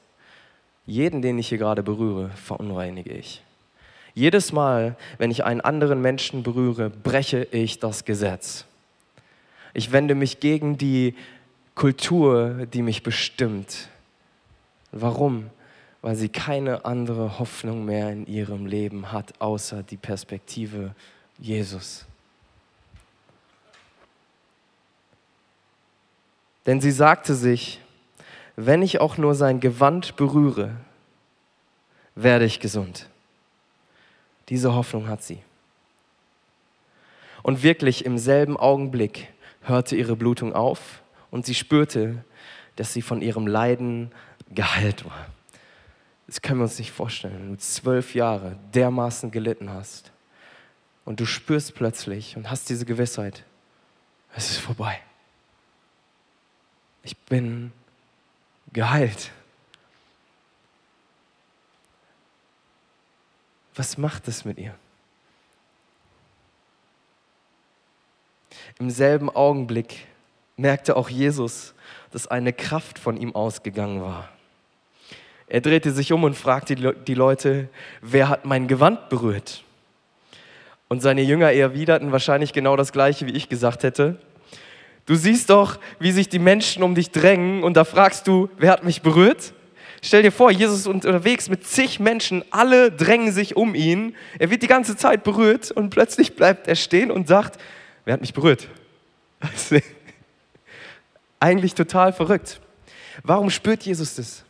jeden, 0.84 1.22
den 1.22 1.38
ich 1.38 1.48
hier 1.48 1.58
gerade 1.58 1.84
berühre, 1.84 2.30
verunreinige 2.30 3.12
ich. 3.12 3.44
Jedes 4.14 4.50
Mal, 4.50 4.96
wenn 5.18 5.30
ich 5.30 5.44
einen 5.44 5.60
anderen 5.60 6.02
Menschen 6.02 6.42
berühre, 6.42 6.90
breche 6.90 7.44
ich 7.52 7.78
das 7.78 8.04
Gesetz. 8.04 8.64
Ich 9.74 9.92
wende 9.92 10.16
mich 10.16 10.40
gegen 10.40 10.76
die 10.76 11.14
Kultur, 11.76 12.66
die 12.66 12.82
mich 12.82 13.04
bestimmt. 13.04 13.88
Warum? 14.90 15.50
Weil 16.02 16.16
sie 16.16 16.28
keine 16.28 16.84
andere 16.84 17.38
Hoffnung 17.38 17.84
mehr 17.84 18.10
in 18.10 18.26
ihrem 18.26 18.66
Leben 18.66 19.12
hat, 19.12 19.40
außer 19.40 19.82
die 19.82 19.96
Perspektive 19.96 20.94
Jesus. 21.38 22.04
Denn 26.66 26.80
sie 26.80 26.90
sagte 26.90 27.34
sich, 27.34 27.80
wenn 28.56 28.82
ich 28.82 29.00
auch 29.00 29.16
nur 29.16 29.34
sein 29.34 29.60
Gewand 29.60 30.16
berühre, 30.16 30.76
werde 32.14 32.44
ich 32.44 32.60
gesund. 32.60 33.08
Diese 34.48 34.74
Hoffnung 34.74 35.08
hat 35.08 35.22
sie. 35.22 35.38
Und 37.42 37.62
wirklich 37.62 38.04
im 38.04 38.18
selben 38.18 38.56
Augenblick 38.56 39.32
hörte 39.62 39.96
ihre 39.96 40.16
Blutung 40.16 40.52
auf 40.52 41.02
und 41.30 41.46
sie 41.46 41.54
spürte, 41.54 42.24
dass 42.76 42.92
sie 42.92 43.02
von 43.02 43.22
ihrem 43.22 43.46
Leiden 43.46 44.12
geheilt 44.50 45.04
war. 45.04 45.26
Das 46.32 46.40
können 46.40 46.60
wir 46.60 46.64
uns 46.64 46.78
nicht 46.78 46.92
vorstellen, 46.92 47.34
wenn 47.34 47.50
du 47.50 47.58
zwölf 47.58 48.14
Jahre 48.14 48.56
dermaßen 48.72 49.30
gelitten 49.30 49.68
hast 49.68 50.12
und 51.04 51.20
du 51.20 51.26
spürst 51.26 51.74
plötzlich 51.74 52.38
und 52.38 52.48
hast 52.48 52.70
diese 52.70 52.86
Gewissheit, 52.86 53.44
es 54.34 54.48
ist 54.48 54.56
vorbei. 54.56 54.98
Ich 57.02 57.18
bin 57.18 57.70
geheilt. 58.72 59.30
Was 63.74 63.98
macht 63.98 64.26
es 64.26 64.46
mit 64.46 64.56
ihr? 64.56 64.74
Im 68.78 68.88
selben 68.88 69.28
Augenblick 69.28 70.06
merkte 70.56 70.96
auch 70.96 71.10
Jesus, 71.10 71.74
dass 72.10 72.26
eine 72.26 72.54
Kraft 72.54 72.98
von 72.98 73.18
ihm 73.18 73.34
ausgegangen 73.34 74.00
war. 74.00 74.30
Er 75.48 75.60
drehte 75.60 75.92
sich 75.92 76.12
um 76.12 76.24
und 76.24 76.34
fragte 76.34 76.74
die 76.74 77.14
Leute, 77.14 77.68
wer 78.00 78.28
hat 78.28 78.44
mein 78.44 78.68
Gewand 78.68 79.08
berührt? 79.08 79.64
Und 80.88 81.00
seine 81.00 81.22
Jünger 81.22 81.52
erwiderten 81.52 82.12
wahrscheinlich 82.12 82.52
genau 82.52 82.76
das 82.76 82.92
gleiche, 82.92 83.26
wie 83.26 83.32
ich 83.32 83.48
gesagt 83.48 83.82
hätte. 83.82 84.18
Du 85.06 85.14
siehst 85.14 85.50
doch, 85.50 85.78
wie 85.98 86.12
sich 86.12 86.28
die 86.28 86.38
Menschen 86.38 86.82
um 86.82 86.94
dich 86.94 87.10
drängen 87.10 87.64
und 87.64 87.76
da 87.76 87.84
fragst 87.84 88.26
du, 88.28 88.48
wer 88.58 88.70
hat 88.70 88.84
mich 88.84 89.02
berührt? 89.02 89.52
Stell 90.04 90.22
dir 90.22 90.32
vor, 90.32 90.50
Jesus 90.50 90.80
ist 90.80 90.86
unterwegs 90.88 91.48
mit 91.48 91.66
zig 91.66 92.00
Menschen, 92.00 92.44
alle 92.50 92.90
drängen 92.90 93.32
sich 93.32 93.56
um 93.56 93.74
ihn. 93.74 94.16
Er 94.38 94.50
wird 94.50 94.62
die 94.62 94.66
ganze 94.66 94.96
Zeit 94.96 95.22
berührt 95.22 95.70
und 95.70 95.90
plötzlich 95.90 96.34
bleibt 96.34 96.66
er 96.66 96.74
stehen 96.74 97.10
und 97.10 97.28
sagt, 97.28 97.60
wer 98.04 98.14
hat 98.14 98.20
mich 98.20 98.34
berührt? 98.34 98.68
Eigentlich 101.40 101.74
total 101.74 102.12
verrückt. 102.12 102.60
Warum 103.22 103.50
spürt 103.50 103.84
Jesus 103.84 104.16
das? 104.16 104.44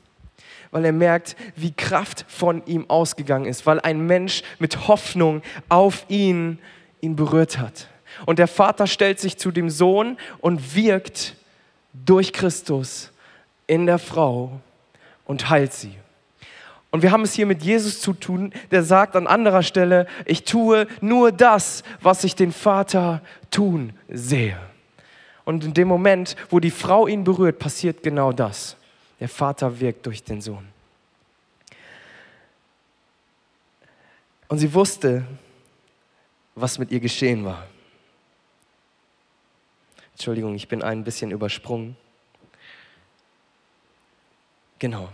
Weil 0.73 0.85
er 0.85 0.93
merkt, 0.93 1.37
wie 1.55 1.73
Kraft 1.73 2.25
von 2.29 2.67
ihm 2.67 2.91
ausgegangen 2.91 3.45
ist, 3.45 3.67
weil 3.67 3.79
ein 3.81 4.05
Mensch 4.07 4.43
mit 4.59 4.89
Hoffnung 4.89 5.43
auf 5.69 6.05
ihn 6.09 6.59
ihn 7.01 7.15
berührt 7.15 7.59
hat. 7.59 7.89
Und 8.27 8.39
der 8.39 8.49
Vater 8.49 8.87
stellt 8.87 9.21
sich 9.21 9.37
zu 9.37 9.53
dem 9.53 9.71
Sohn 9.71 10.17
und 10.41 10.75
wirkt 10.75 11.37
durch 11.93 12.33
Christus 12.33 13.13
in 13.67 13.87
der 13.87 13.99
Frau 13.99 14.61
und 15.25 15.49
heilt 15.51 15.73
sie. 15.73 15.95
Und 16.91 17.03
wir 17.03 17.11
haben 17.11 17.23
es 17.23 17.33
hier 17.33 17.47
mit 17.47 17.63
Jesus 17.63 18.01
zu 18.01 18.13
tun, 18.13 18.53
der 18.71 18.83
sagt 18.83 19.17
an 19.17 19.27
anderer 19.27 19.63
Stelle, 19.63 20.07
ich 20.27 20.45
tue 20.45 20.87
nur 21.01 21.33
das, 21.33 21.85
was 22.03 22.23
ich 22.23 22.37
den 22.37 22.53
Vater 22.53 23.23
tun 23.51 23.95
sehe. 24.09 24.59
Und 25.45 25.65
in 25.65 25.75
dem 25.75 25.89
Moment, 25.89 26.37
wo 26.51 26.61
die 26.61 26.71
Frau 26.71 27.07
ihn 27.07 27.25
berührt, 27.25 27.59
passiert 27.59 28.03
genau 28.03 28.33
das. 28.33 28.77
Der 29.23 29.29
Vater 29.29 29.79
wirkt 29.79 30.05
durch 30.05 30.25
den 30.25 30.41
Sohn. 30.41 30.67
Und 34.49 34.59
sie 34.59 34.75
wusste, 34.75 35.25
was 36.57 36.77
mit 36.77 36.91
ihr 36.91 36.99
geschehen 36.99 37.45
war. 37.45 37.69
Entschuldigung, 40.11 40.57
ich 40.57 40.67
bin 40.67 40.83
ein 40.83 41.05
bisschen 41.05 41.31
übersprungen. 41.31 41.97
Genau. 44.81 45.09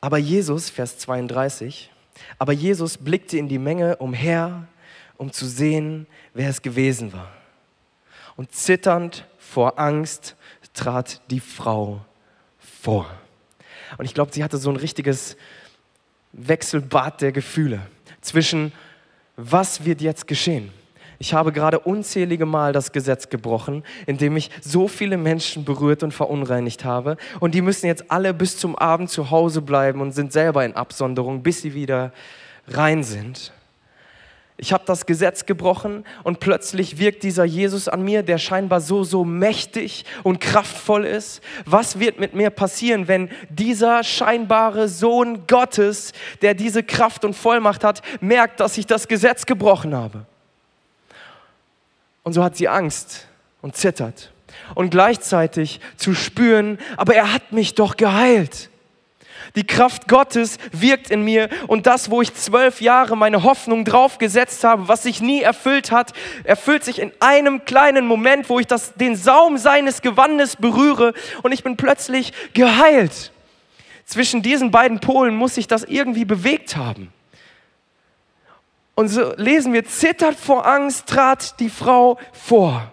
Aber 0.00 0.16
Jesus, 0.16 0.70
Vers 0.70 0.96
32, 0.96 1.90
aber 2.38 2.54
Jesus 2.54 2.96
blickte 2.96 3.36
in 3.36 3.50
die 3.50 3.58
Menge 3.58 3.98
umher, 3.98 4.66
um 5.18 5.30
zu 5.30 5.44
sehen, 5.44 6.06
wer 6.32 6.48
es 6.48 6.62
gewesen 6.62 7.12
war 7.12 7.30
und 8.36 8.52
zitternd 8.52 9.26
vor 9.36 9.78
Angst 9.78 10.36
trat 10.72 11.20
die 11.30 11.40
Frau 11.40 12.00
vor. 12.86 13.06
Und 13.98 14.04
ich 14.04 14.14
glaube, 14.14 14.32
sie 14.32 14.44
hatte 14.44 14.58
so 14.58 14.70
ein 14.70 14.76
richtiges 14.76 15.36
Wechselbad 16.32 17.20
der 17.20 17.32
Gefühle 17.32 17.80
zwischen, 18.20 18.70
was 19.36 19.84
wird 19.84 20.00
jetzt 20.00 20.28
geschehen? 20.28 20.70
Ich 21.18 21.34
habe 21.34 21.50
gerade 21.50 21.80
unzählige 21.80 22.46
Mal 22.46 22.72
das 22.72 22.92
Gesetz 22.92 23.28
gebrochen, 23.28 23.82
indem 24.06 24.36
ich 24.36 24.52
so 24.60 24.86
viele 24.86 25.16
Menschen 25.16 25.64
berührt 25.64 26.04
und 26.04 26.14
verunreinigt 26.14 26.84
habe. 26.84 27.16
Und 27.40 27.56
die 27.56 27.60
müssen 27.60 27.86
jetzt 27.86 28.08
alle 28.08 28.32
bis 28.32 28.56
zum 28.56 28.76
Abend 28.76 29.10
zu 29.10 29.32
Hause 29.32 29.62
bleiben 29.62 30.00
und 30.00 30.12
sind 30.12 30.32
selber 30.32 30.64
in 30.64 30.76
Absonderung, 30.76 31.42
bis 31.42 31.62
sie 31.62 31.74
wieder 31.74 32.12
rein 32.68 33.02
sind. 33.02 33.52
Ich 34.58 34.72
habe 34.72 34.84
das 34.86 35.04
Gesetz 35.04 35.44
gebrochen 35.44 36.04
und 36.24 36.40
plötzlich 36.40 36.98
wirkt 36.98 37.22
dieser 37.24 37.44
Jesus 37.44 37.88
an 37.88 38.02
mir, 38.02 38.22
der 38.22 38.38
scheinbar 38.38 38.80
so, 38.80 39.04
so 39.04 39.22
mächtig 39.22 40.06
und 40.22 40.40
kraftvoll 40.40 41.04
ist. 41.04 41.42
Was 41.66 41.98
wird 41.98 42.18
mit 42.18 42.32
mir 42.32 42.48
passieren, 42.48 43.06
wenn 43.06 43.28
dieser 43.50 44.02
scheinbare 44.02 44.88
Sohn 44.88 45.46
Gottes, 45.46 46.12
der 46.40 46.54
diese 46.54 46.82
Kraft 46.82 47.26
und 47.26 47.34
Vollmacht 47.34 47.84
hat, 47.84 48.00
merkt, 48.22 48.60
dass 48.60 48.78
ich 48.78 48.86
das 48.86 49.08
Gesetz 49.08 49.44
gebrochen 49.44 49.94
habe? 49.94 50.24
Und 52.22 52.32
so 52.32 52.42
hat 52.42 52.56
sie 52.56 52.68
Angst 52.68 53.26
und 53.60 53.76
zittert. 53.76 54.32
Und 54.74 54.88
gleichzeitig 54.88 55.80
zu 55.96 56.14
spüren, 56.14 56.78
aber 56.96 57.14
er 57.14 57.34
hat 57.34 57.52
mich 57.52 57.74
doch 57.74 57.98
geheilt. 57.98 58.70
Die 59.56 59.66
Kraft 59.66 60.06
Gottes 60.06 60.58
wirkt 60.70 61.10
in 61.10 61.22
mir 61.22 61.48
und 61.66 61.86
das, 61.86 62.10
wo 62.10 62.20
ich 62.20 62.34
zwölf 62.34 62.82
Jahre 62.82 63.16
meine 63.16 63.42
Hoffnung 63.42 63.86
drauf 63.86 64.18
gesetzt 64.18 64.62
habe, 64.64 64.86
was 64.86 65.02
sich 65.02 65.22
nie 65.22 65.40
erfüllt 65.40 65.90
hat, 65.90 66.12
erfüllt 66.44 66.84
sich 66.84 67.00
in 67.00 67.10
einem 67.20 67.64
kleinen 67.64 68.06
Moment, 68.06 68.50
wo 68.50 68.60
ich 68.60 68.66
das, 68.66 68.92
den 68.94 69.16
Saum 69.16 69.56
seines 69.56 70.02
Gewandes 70.02 70.56
berühre 70.56 71.14
und 71.42 71.52
ich 71.52 71.64
bin 71.64 71.78
plötzlich 71.78 72.32
geheilt. 72.52 73.32
Zwischen 74.04 74.42
diesen 74.42 74.70
beiden 74.70 75.00
Polen 75.00 75.34
muss 75.34 75.54
sich 75.54 75.66
das 75.66 75.84
irgendwie 75.84 76.26
bewegt 76.26 76.76
haben. 76.76 77.10
Und 78.94 79.08
so 79.08 79.32
lesen 79.36 79.72
wir, 79.72 79.84
zittert 79.86 80.36
vor 80.36 80.66
Angst 80.66 81.06
trat 81.06 81.58
die 81.60 81.70
Frau 81.70 82.18
vor. 82.32 82.92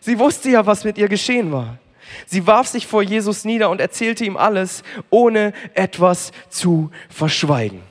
Sie 0.00 0.18
wusste 0.18 0.50
ja, 0.50 0.66
was 0.66 0.84
mit 0.84 0.98
ihr 0.98 1.08
geschehen 1.08 1.52
war. 1.52 1.78
Sie 2.24 2.46
warf 2.46 2.68
sich 2.68 2.86
vor 2.86 3.02
Jesus 3.02 3.44
nieder 3.44 3.70
und 3.70 3.80
erzählte 3.80 4.24
ihm 4.24 4.36
alles, 4.36 4.82
ohne 5.10 5.52
etwas 5.74 6.32
zu 6.48 6.90
verschweigen. 7.08 7.82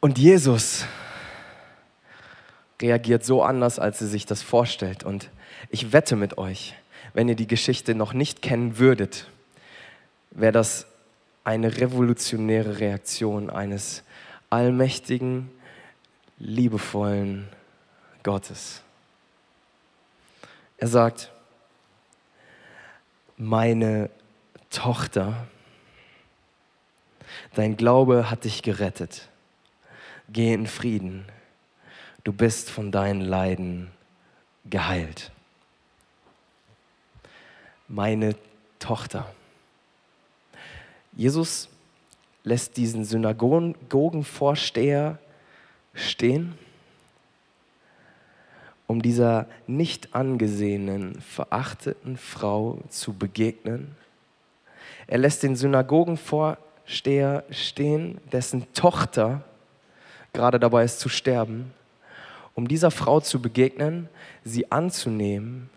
Und 0.00 0.18
Jesus 0.18 0.86
reagiert 2.80 3.24
so 3.24 3.42
anders, 3.42 3.78
als 3.78 3.98
sie 3.98 4.06
sich 4.06 4.24
das 4.24 4.42
vorstellt. 4.42 5.04
Und 5.04 5.30
ich 5.68 5.92
wette 5.92 6.16
mit 6.16 6.38
euch, 6.38 6.74
wenn 7.12 7.28
ihr 7.28 7.36
die 7.36 7.46
Geschichte 7.46 7.94
noch 7.94 8.12
nicht 8.12 8.40
kennen 8.40 8.78
würdet, 8.78 9.28
wäre 10.30 10.52
das 10.52 10.86
eine 11.44 11.76
revolutionäre 11.78 12.78
Reaktion 12.78 13.50
eines 13.50 14.02
allmächtigen, 14.48 15.50
liebevollen 16.38 17.48
Gottes. 18.22 18.82
Er 20.80 20.88
sagt, 20.88 21.30
meine 23.36 24.10
Tochter, 24.70 25.46
dein 27.54 27.76
Glaube 27.76 28.30
hat 28.30 28.44
dich 28.44 28.62
gerettet. 28.62 29.28
Geh 30.30 30.54
in 30.54 30.66
Frieden. 30.66 31.26
Du 32.24 32.32
bist 32.32 32.70
von 32.70 32.90
deinen 32.90 33.20
Leiden 33.20 33.90
geheilt. 34.64 35.30
Meine 37.86 38.34
Tochter. 38.78 39.30
Jesus 41.12 41.68
lässt 42.42 42.78
diesen 42.78 43.04
Synagogenvorsteher 43.04 45.18
stehen, 45.92 46.56
um 48.90 49.02
dieser 49.02 49.46
nicht 49.68 50.16
angesehenen, 50.16 51.20
verachteten 51.20 52.16
Frau 52.16 52.80
zu 52.88 53.12
begegnen. 53.12 53.94
Er 55.06 55.18
lässt 55.18 55.44
den 55.44 55.54
Synagogenvorsteher 55.54 57.44
stehen, 57.52 58.18
dessen 58.32 58.66
Tochter 58.74 59.44
gerade 60.32 60.58
dabei 60.58 60.82
ist 60.82 60.98
zu 60.98 61.08
sterben, 61.08 61.72
um 62.56 62.66
dieser 62.66 62.90
Frau 62.90 63.20
zu 63.20 63.40
begegnen, 63.40 64.08
sie 64.42 64.72
anzunehmen 64.72 65.70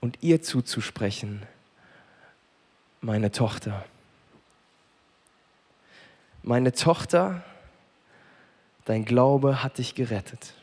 und 0.00 0.18
ihr 0.20 0.42
zuzusprechen, 0.42 1.40
meine 3.00 3.30
Tochter. 3.30 3.84
Meine 6.42 6.72
Tochter, 6.72 7.44
dein 8.86 9.04
Glaube 9.04 9.62
hat 9.62 9.78
dich 9.78 9.94
gerettet. 9.94 10.54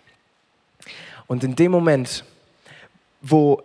Und 1.31 1.45
in 1.45 1.55
dem 1.55 1.71
Moment, 1.71 2.25
wo 3.21 3.63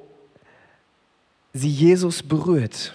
sie 1.52 1.68
Jesus 1.68 2.22
berührt, 2.22 2.94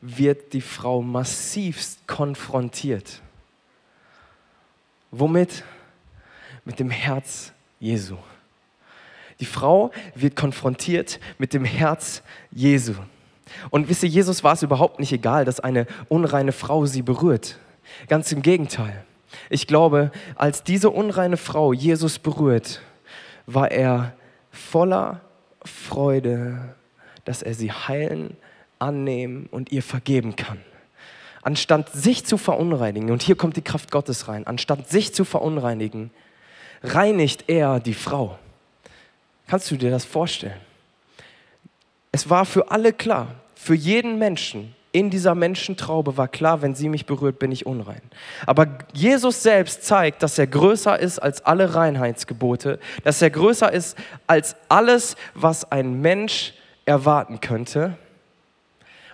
wird 0.00 0.52
die 0.52 0.60
Frau 0.60 1.00
massivst 1.00 2.04
konfrontiert. 2.08 3.22
Womit? 5.12 5.62
Mit 6.64 6.80
dem 6.80 6.90
Herz 6.90 7.52
Jesu. 7.78 8.16
Die 9.38 9.46
Frau 9.46 9.92
wird 10.16 10.34
konfrontiert 10.34 11.20
mit 11.38 11.54
dem 11.54 11.64
Herz 11.64 12.24
Jesu. 12.50 12.94
Und 13.70 13.88
wisst 13.88 14.02
ihr, 14.02 14.08
Jesus 14.08 14.42
war 14.42 14.54
es 14.54 14.64
überhaupt 14.64 14.98
nicht 14.98 15.12
egal, 15.12 15.44
dass 15.44 15.60
eine 15.60 15.86
unreine 16.08 16.50
Frau 16.50 16.84
sie 16.86 17.02
berührt. 17.02 17.60
Ganz 18.08 18.32
im 18.32 18.42
Gegenteil. 18.42 19.04
Ich 19.50 19.68
glaube, 19.68 20.10
als 20.34 20.64
diese 20.64 20.90
unreine 20.90 21.36
Frau 21.36 21.72
Jesus 21.72 22.18
berührt, 22.18 22.80
war 23.48 23.70
er 23.70 24.12
voller 24.50 25.22
Freude, 25.64 26.74
dass 27.24 27.42
er 27.42 27.54
sie 27.54 27.72
heilen, 27.72 28.36
annehmen 28.78 29.48
und 29.50 29.72
ihr 29.72 29.82
vergeben 29.82 30.36
kann. 30.36 30.60
Anstatt 31.42 31.90
sich 31.92 32.26
zu 32.26 32.36
verunreinigen, 32.36 33.10
und 33.10 33.22
hier 33.22 33.36
kommt 33.36 33.56
die 33.56 33.62
Kraft 33.62 33.90
Gottes 33.90 34.28
rein, 34.28 34.46
anstatt 34.46 34.90
sich 34.90 35.14
zu 35.14 35.24
verunreinigen, 35.24 36.10
reinigt 36.82 37.44
er 37.48 37.80
die 37.80 37.94
Frau. 37.94 38.38
Kannst 39.46 39.70
du 39.70 39.76
dir 39.76 39.90
das 39.90 40.04
vorstellen? 40.04 40.60
Es 42.12 42.28
war 42.28 42.44
für 42.44 42.70
alle 42.70 42.92
klar, 42.92 43.34
für 43.54 43.74
jeden 43.74 44.18
Menschen, 44.18 44.74
in 44.92 45.10
dieser 45.10 45.34
Menschentraube 45.34 46.16
war 46.16 46.28
klar, 46.28 46.62
wenn 46.62 46.74
sie 46.74 46.88
mich 46.88 47.06
berührt, 47.06 47.38
bin 47.38 47.52
ich 47.52 47.66
unrein. 47.66 48.00
Aber 48.46 48.66
Jesus 48.92 49.42
selbst 49.42 49.84
zeigt, 49.84 50.22
dass 50.22 50.38
er 50.38 50.46
größer 50.46 50.98
ist 50.98 51.18
als 51.18 51.44
alle 51.44 51.74
Reinheitsgebote, 51.74 52.78
dass 53.04 53.20
er 53.20 53.30
größer 53.30 53.70
ist 53.72 53.96
als 54.26 54.56
alles, 54.68 55.16
was 55.34 55.70
ein 55.70 56.00
Mensch 56.00 56.54
erwarten 56.86 57.40
könnte 57.40 57.96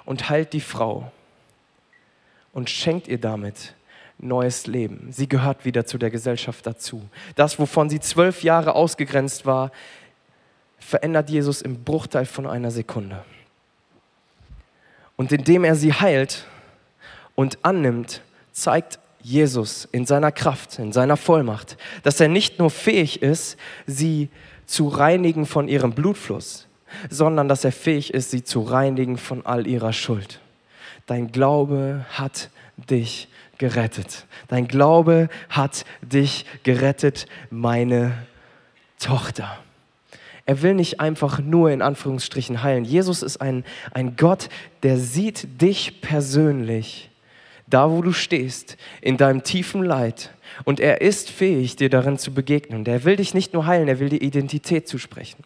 und 0.05 0.31
heilt 0.31 0.53
die 0.53 0.61
Frau 0.61 1.11
und 2.53 2.71
schenkt 2.71 3.09
ihr 3.09 3.19
damit 3.19 3.75
neues 4.19 4.67
Leben. 4.67 5.09
Sie 5.11 5.29
gehört 5.29 5.65
wieder 5.65 5.87
zu 5.87 5.99
der 5.99 6.11
Gesellschaft 6.11 6.67
dazu. 6.67 7.03
Das, 7.35 7.59
wovon 7.59 7.91
sie 7.91 8.01
zwölf 8.01 8.43
Jahre 8.43 8.75
ausgegrenzt 8.75 9.45
war, 9.45 9.73
verändert 10.79 11.31
Jesus 11.31 11.63
im 11.63 11.83
Bruchteil 11.83 12.27
von 12.27 12.47
einer 12.47 12.71
Sekunde. 12.71 13.25
Und 15.17 15.33
indem 15.33 15.65
er 15.65 15.77
sie 15.77 15.93
heilt 15.93 16.45
und 17.35 17.59
annimmt, 17.63 18.23
zeigt 18.53 18.99
Jesus 19.21 19.89
in 19.91 20.07
seiner 20.07 20.33
Kraft, 20.33 20.79
in 20.79 20.93
seiner 20.93 21.17
Vollmacht, 21.17 21.77
dass 22.03 22.21
er 22.21 22.29
nicht 22.29 22.59
nur 22.59 22.71
fähig 22.71 23.23
ist, 23.23 23.57
sie 23.87 24.29
zu 24.67 24.89
reinigen 24.89 25.47
von 25.47 25.69
ihrem 25.69 25.93
Blutfluss, 25.93 26.67
sondern 27.11 27.49
dass 27.49 27.65
er 27.65 27.73
fähig 27.73 28.13
ist, 28.13 28.31
sie 28.31 28.45
zu 28.45 28.63
reinigen 28.63 29.17
von 29.17 29.45
all 29.47 29.67
ihrer 29.67 29.93
Schuld. 29.93 30.41
Dein 31.07 31.33
Glaube 31.33 32.05
hat 32.11 32.51
dich 32.77 33.29
gerettet. 33.59 34.27
Dein 34.49 34.69
Glaube 34.69 35.29
hat 35.49 35.85
dich 36.03 36.45
gerettet, 36.63 37.27
meine 37.51 38.13
Tochter. 38.99 39.59
Er 40.47 40.63
will 40.63 40.75
nicht 40.75 41.01
einfach 41.01 41.39
nur 41.41 41.71
in 41.71 41.81
Anführungsstrichen 41.81 42.63
heilen. 42.63 42.85
Jesus 42.85 43.23
ist 43.23 43.39
ein, 43.39 43.65
ein 43.93 44.17
Gott, 44.17 44.49
der 44.83 44.99
sieht 44.99 45.63
dich 45.63 46.03
persönlich, 46.03 47.11
da 47.67 47.91
wo 47.91 48.03
du 48.03 48.13
stehst, 48.13 48.77
in 49.01 49.17
deinem 49.17 49.43
tiefen 49.43 49.83
Leid. 49.83 50.31
Und 50.65 50.81
er 50.81 51.01
ist 51.01 51.31
fähig, 51.31 51.77
dir 51.77 51.89
darin 51.89 52.19
zu 52.19 52.35
begegnen. 52.35 52.85
Er 52.85 53.05
will 53.05 53.17
dich 53.17 53.33
nicht 53.33 53.55
nur 53.55 53.67
heilen, 53.67 53.89
er 53.89 54.01
will 54.01 54.11
dir 54.11 54.21
Identität 54.21 54.87
zusprechen. 54.87 55.43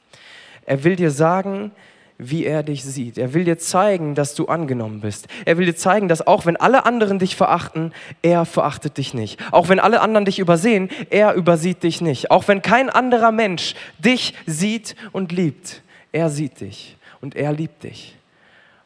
Er 0.66 0.82
will 0.82 0.96
dir 0.96 1.12
sagen, 1.12 1.70
wie 2.18 2.44
er 2.44 2.64
dich 2.64 2.84
sieht. 2.84 3.16
Er 3.16 3.32
will 3.32 3.44
dir 3.44 3.58
zeigen, 3.58 4.16
dass 4.16 4.34
du 4.34 4.46
angenommen 4.46 5.00
bist. 5.00 5.28
Er 5.44 5.56
will 5.56 5.66
dir 5.66 5.76
zeigen, 5.76 6.08
dass 6.08 6.26
auch 6.26 6.46
wenn 6.46 6.56
alle 6.56 6.84
anderen 6.84 7.20
dich 7.20 7.36
verachten, 7.36 7.92
er 8.22 8.44
verachtet 8.44 8.98
dich 8.98 9.14
nicht. 9.14 9.40
Auch 9.52 9.68
wenn 9.68 9.78
alle 9.78 10.00
anderen 10.00 10.24
dich 10.24 10.40
übersehen, 10.40 10.90
er 11.10 11.34
übersieht 11.34 11.84
dich 11.84 12.00
nicht. 12.00 12.32
Auch 12.32 12.48
wenn 12.48 12.60
kein 12.60 12.90
anderer 12.90 13.30
Mensch 13.30 13.74
dich 13.98 14.34
sieht 14.46 14.96
und 15.12 15.30
liebt, 15.30 15.82
er 16.10 16.28
sieht 16.28 16.60
dich 16.60 16.96
und 17.20 17.36
er 17.36 17.52
liebt 17.52 17.84
dich. 17.84 18.16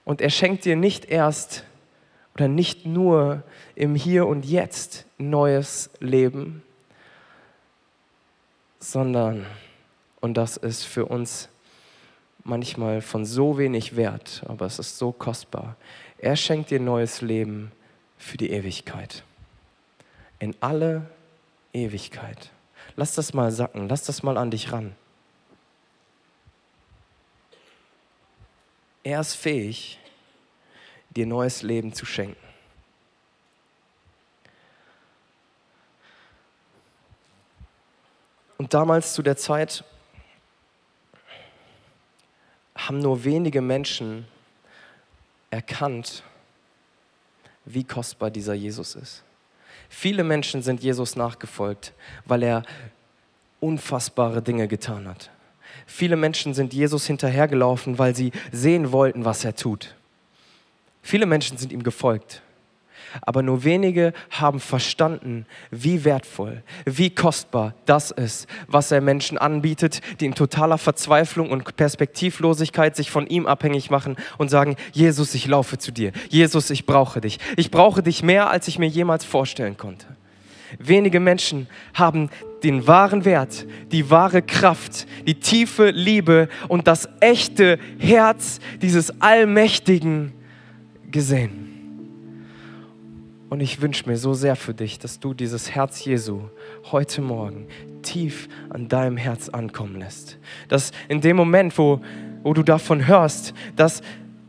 Und 0.04 0.20
er 0.20 0.30
schenkt 0.30 0.66
dir 0.66 0.76
nicht 0.76 1.06
erst 1.06 1.64
oder 2.34 2.48
nicht 2.48 2.84
nur 2.84 3.42
im 3.74 3.94
Hier 3.94 4.26
und 4.26 4.44
Jetzt 4.44 5.06
neues 5.16 5.88
Leben, 6.00 6.62
sondern, 8.78 9.46
und 10.20 10.36
das 10.36 10.56
ist 10.58 10.84
für 10.84 11.06
uns 11.06 11.48
manchmal 12.44 13.00
von 13.00 13.24
so 13.24 13.58
wenig 13.58 13.96
Wert, 13.96 14.42
aber 14.46 14.66
es 14.66 14.78
ist 14.78 14.98
so 14.98 15.12
kostbar. 15.12 15.76
Er 16.18 16.36
schenkt 16.36 16.70
dir 16.70 16.80
neues 16.80 17.20
Leben 17.20 17.72
für 18.18 18.36
die 18.36 18.50
Ewigkeit. 18.50 19.24
In 20.38 20.54
alle 20.60 21.10
Ewigkeit. 21.72 22.50
Lass 22.96 23.14
das 23.14 23.32
mal 23.32 23.50
sacken, 23.50 23.88
lass 23.88 24.04
das 24.04 24.22
mal 24.22 24.36
an 24.36 24.50
dich 24.50 24.72
ran. 24.72 24.94
Er 29.04 29.20
ist 29.20 29.34
fähig, 29.34 29.98
dir 31.10 31.26
neues 31.26 31.62
Leben 31.62 31.92
zu 31.92 32.06
schenken. 32.06 32.36
Und 38.58 38.74
damals 38.74 39.14
zu 39.14 39.22
der 39.22 39.36
Zeit 39.36 39.84
haben 42.88 42.98
nur 43.00 43.24
wenige 43.24 43.60
Menschen 43.60 44.26
erkannt, 45.50 46.22
wie 47.64 47.84
kostbar 47.84 48.30
dieser 48.30 48.54
Jesus 48.54 48.94
ist. 48.94 49.22
Viele 49.88 50.24
Menschen 50.24 50.62
sind 50.62 50.82
Jesus 50.82 51.16
nachgefolgt, 51.16 51.92
weil 52.24 52.42
er 52.42 52.62
unfassbare 53.60 54.42
Dinge 54.42 54.66
getan 54.66 55.06
hat. 55.06 55.30
Viele 55.86 56.16
Menschen 56.16 56.54
sind 56.54 56.72
Jesus 56.72 57.06
hinterhergelaufen, 57.06 57.98
weil 57.98 58.16
sie 58.16 58.32
sehen 58.50 58.92
wollten, 58.92 59.24
was 59.24 59.44
er 59.44 59.54
tut. 59.54 59.94
Viele 61.02 61.26
Menschen 61.26 61.58
sind 61.58 61.72
ihm 61.72 61.82
gefolgt, 61.82 62.42
aber 63.20 63.42
nur 63.42 63.64
wenige 63.64 64.12
haben 64.30 64.60
verstanden, 64.60 65.46
wie 65.70 66.04
wertvoll, 66.04 66.62
wie 66.84 67.10
kostbar 67.10 67.74
das 67.84 68.10
ist, 68.10 68.46
was 68.66 68.90
er 68.90 69.00
Menschen 69.00 69.38
anbietet, 69.38 70.00
die 70.20 70.26
in 70.26 70.34
totaler 70.34 70.78
Verzweiflung 70.78 71.50
und 71.50 71.76
Perspektivlosigkeit 71.76 72.96
sich 72.96 73.10
von 73.10 73.26
ihm 73.26 73.46
abhängig 73.46 73.90
machen 73.90 74.16
und 74.38 74.48
sagen, 74.48 74.76
Jesus, 74.92 75.34
ich 75.34 75.46
laufe 75.46 75.78
zu 75.78 75.92
dir. 75.92 76.12
Jesus, 76.28 76.70
ich 76.70 76.86
brauche 76.86 77.20
dich. 77.20 77.38
Ich 77.56 77.70
brauche 77.70 78.02
dich 78.02 78.22
mehr, 78.22 78.50
als 78.50 78.68
ich 78.68 78.78
mir 78.78 78.88
jemals 78.88 79.24
vorstellen 79.24 79.76
konnte. 79.76 80.06
Wenige 80.78 81.20
Menschen 81.20 81.66
haben 81.94 82.30
den 82.62 82.86
wahren 82.86 83.24
Wert, 83.24 83.66
die 83.90 84.10
wahre 84.10 84.42
Kraft, 84.42 85.06
die 85.26 85.34
tiefe 85.34 85.90
Liebe 85.90 86.48
und 86.68 86.86
das 86.86 87.08
echte 87.20 87.78
Herz 87.98 88.58
dieses 88.80 89.20
Allmächtigen 89.20 90.32
gesehen. 91.10 91.71
Und 93.52 93.60
ich 93.60 93.82
wünsche 93.82 94.08
mir 94.08 94.16
so 94.16 94.32
sehr 94.32 94.56
für 94.56 94.72
dich, 94.72 94.98
dass 94.98 95.20
du 95.20 95.34
dieses 95.34 95.72
Herz 95.72 96.02
Jesu 96.06 96.40
heute 96.90 97.20
Morgen 97.20 97.66
tief 98.00 98.48
an 98.70 98.88
deinem 98.88 99.18
Herz 99.18 99.50
ankommen 99.50 99.98
lässt. 99.98 100.38
Dass 100.68 100.90
in 101.10 101.20
dem 101.20 101.36
Moment, 101.36 101.76
wo, 101.76 102.00
wo 102.42 102.54
du 102.54 102.62
davon 102.62 103.06
hörst, 103.06 103.52
dass 103.76 104.00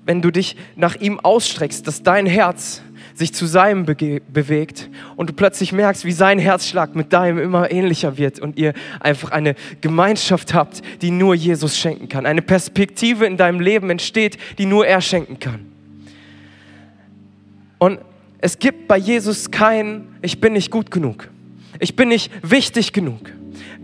wenn 0.05 0.21
du 0.21 0.31
dich 0.31 0.55
nach 0.77 0.95
ihm 0.95 1.19
ausstreckst, 1.19 1.85
dass 1.85 2.01
dein 2.01 2.25
Herz 2.25 2.81
sich 3.13 3.33
zu 3.33 3.45
seinem 3.45 3.83
bewegt 3.83 4.89
und 5.17 5.29
du 5.29 5.33
plötzlich 5.33 5.73
merkst, 5.73 6.05
wie 6.05 6.13
sein 6.13 6.39
Herzschlag 6.39 6.95
mit 6.95 7.11
deinem 7.11 7.39
immer 7.39 7.71
ähnlicher 7.71 8.17
wird 8.17 8.39
und 8.39 8.57
ihr 8.57 8.73
einfach 9.01 9.31
eine 9.31 9.55
Gemeinschaft 9.81 10.53
habt, 10.53 10.81
die 11.01 11.11
nur 11.11 11.35
Jesus 11.35 11.77
schenken 11.77 12.07
kann. 12.07 12.25
Eine 12.25 12.41
Perspektive 12.41 13.25
in 13.25 13.35
deinem 13.35 13.59
Leben 13.59 13.89
entsteht, 13.89 14.37
die 14.57 14.65
nur 14.65 14.87
er 14.87 15.01
schenken 15.01 15.41
kann. 15.41 15.65
Und 17.79 17.99
es 18.43 18.59
gibt 18.59 18.89
bei 18.89 18.97
Jesus 18.97 19.51
kein, 19.51 20.17
ich 20.21 20.41
bin 20.41 20.51
nicht 20.51 20.69
gut 20.69 20.91
genug. 20.91 21.29
Ich 21.79 21.95
bin 21.95 22.09
nicht 22.09 22.29
wichtig 22.43 22.91
genug. 22.91 23.31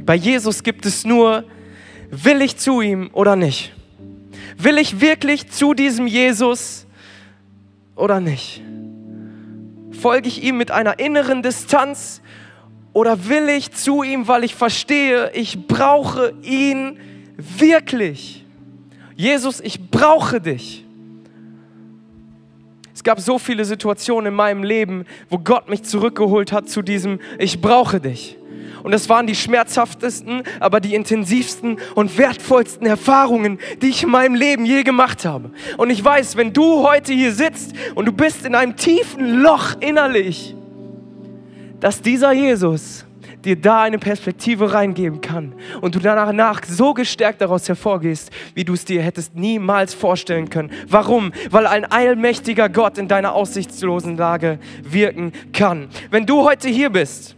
Bei 0.05 0.15
Jesus 0.15 0.63
gibt 0.63 0.85
es 0.85 1.05
nur, 1.05 1.45
will 2.11 2.41
ich 2.41 2.57
zu 2.57 2.81
ihm 2.81 3.09
oder 3.13 3.37
nicht? 3.37 3.71
Will 4.57 4.77
ich 4.77 4.99
wirklich 4.99 5.49
zu 5.49 5.73
diesem 5.73 6.07
Jesus 6.07 6.85
oder 7.95 8.19
nicht? 8.19 8.61
Folge 9.91 10.27
ich 10.27 10.43
ihm 10.43 10.57
mit 10.57 10.71
einer 10.71 10.99
inneren 10.99 11.41
Distanz 11.41 12.21
oder 12.91 13.29
will 13.29 13.47
ich 13.47 13.71
zu 13.71 14.03
ihm, 14.03 14.27
weil 14.27 14.43
ich 14.43 14.55
verstehe, 14.55 15.31
ich 15.31 15.67
brauche 15.67 16.33
ihn 16.43 16.99
wirklich? 17.37 18.43
Jesus, 19.15 19.61
ich 19.61 19.89
brauche 19.89 20.41
dich. 20.41 20.83
Es 22.99 23.03
gab 23.05 23.21
so 23.21 23.39
viele 23.39 23.63
Situationen 23.63 24.25
in 24.25 24.33
meinem 24.33 24.61
Leben, 24.61 25.05
wo 25.29 25.37
Gott 25.37 25.69
mich 25.69 25.83
zurückgeholt 25.83 26.51
hat 26.51 26.67
zu 26.67 26.81
diesem, 26.81 27.21
ich 27.37 27.61
brauche 27.61 28.01
dich. 28.01 28.37
Und 28.83 28.91
das 28.91 29.07
waren 29.07 29.25
die 29.25 29.35
schmerzhaftesten, 29.35 30.43
aber 30.59 30.81
die 30.81 30.95
intensivsten 30.95 31.79
und 31.95 32.17
wertvollsten 32.17 32.85
Erfahrungen, 32.85 33.59
die 33.81 33.87
ich 33.87 34.03
in 34.03 34.09
meinem 34.09 34.35
Leben 34.35 34.65
je 34.65 34.83
gemacht 34.83 35.23
habe. 35.23 35.51
Und 35.77 35.91
ich 35.91 36.03
weiß, 36.03 36.35
wenn 36.35 36.51
du 36.51 36.85
heute 36.85 37.13
hier 37.13 37.31
sitzt 37.31 37.71
und 37.95 38.05
du 38.05 38.11
bist 38.11 38.45
in 38.45 38.53
einem 38.53 38.75
tiefen 38.75 39.43
Loch 39.43 39.79
innerlich, 39.79 40.53
dass 41.79 42.01
dieser 42.01 42.33
Jesus 42.33 43.05
dir 43.45 43.55
da 43.55 43.83
eine 43.83 43.99
Perspektive 43.99 44.73
reingeben 44.73 45.21
kann 45.21 45.53
und 45.81 45.95
du 45.95 45.99
danach 45.99 46.63
so 46.65 46.93
gestärkt 46.93 47.41
daraus 47.41 47.67
hervorgehst, 47.67 48.31
wie 48.53 48.63
du 48.63 48.73
es 48.73 48.85
dir 48.85 49.01
hättest 49.01 49.35
niemals 49.35 49.93
vorstellen 49.93 50.49
können. 50.49 50.71
Warum? 50.87 51.31
Weil 51.49 51.67
ein 51.67 51.85
allmächtiger 51.85 52.69
Gott 52.69 52.97
in 52.97 53.07
deiner 53.07 53.33
aussichtslosen 53.33 54.17
Lage 54.17 54.59
wirken 54.83 55.31
kann. 55.53 55.87
Wenn 56.11 56.25
du 56.25 56.43
heute 56.43 56.67
hier 56.67 56.89
bist 56.89 57.35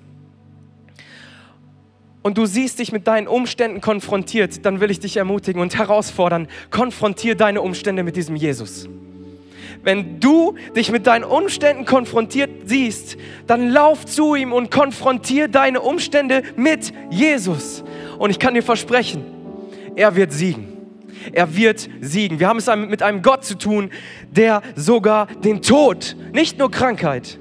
und 2.23 2.37
du 2.37 2.45
siehst 2.45 2.79
dich 2.79 2.91
mit 2.91 3.07
deinen 3.07 3.27
Umständen 3.27 3.81
konfrontiert, 3.81 4.65
dann 4.65 4.79
will 4.79 4.91
ich 4.91 4.99
dich 4.99 5.17
ermutigen 5.17 5.61
und 5.61 5.77
herausfordern, 5.77 6.47
konfrontier 6.69 7.35
deine 7.35 7.61
Umstände 7.61 8.03
mit 8.03 8.15
diesem 8.15 8.35
Jesus. 8.35 8.87
Wenn 9.83 10.19
du 10.19 10.55
dich 10.75 10.91
mit 10.91 11.07
deinen 11.07 11.23
Umständen 11.23 11.85
konfrontiert 11.85 12.49
siehst, 12.65 13.17
dann 13.47 13.69
lauf 13.69 14.05
zu 14.05 14.35
ihm 14.35 14.53
und 14.53 14.69
konfrontier 14.69 15.47
deine 15.47 15.81
Umstände 15.81 16.43
mit 16.55 16.93
Jesus. 17.09 17.83
Und 18.19 18.29
ich 18.29 18.39
kann 18.39 18.53
dir 18.53 18.63
versprechen, 18.63 19.23
er 19.95 20.15
wird 20.15 20.31
siegen. 20.31 20.67
Er 21.33 21.55
wird 21.55 21.87
siegen. 21.99 22.39
Wir 22.39 22.47
haben 22.47 22.57
es 22.57 22.67
mit 22.75 23.03
einem 23.03 23.21
Gott 23.21 23.43
zu 23.43 23.57
tun, 23.57 23.91
der 24.31 24.61
sogar 24.75 25.27
den 25.27 25.61
Tod, 25.61 26.15
nicht 26.33 26.57
nur 26.57 26.71
Krankheit, 26.71 27.37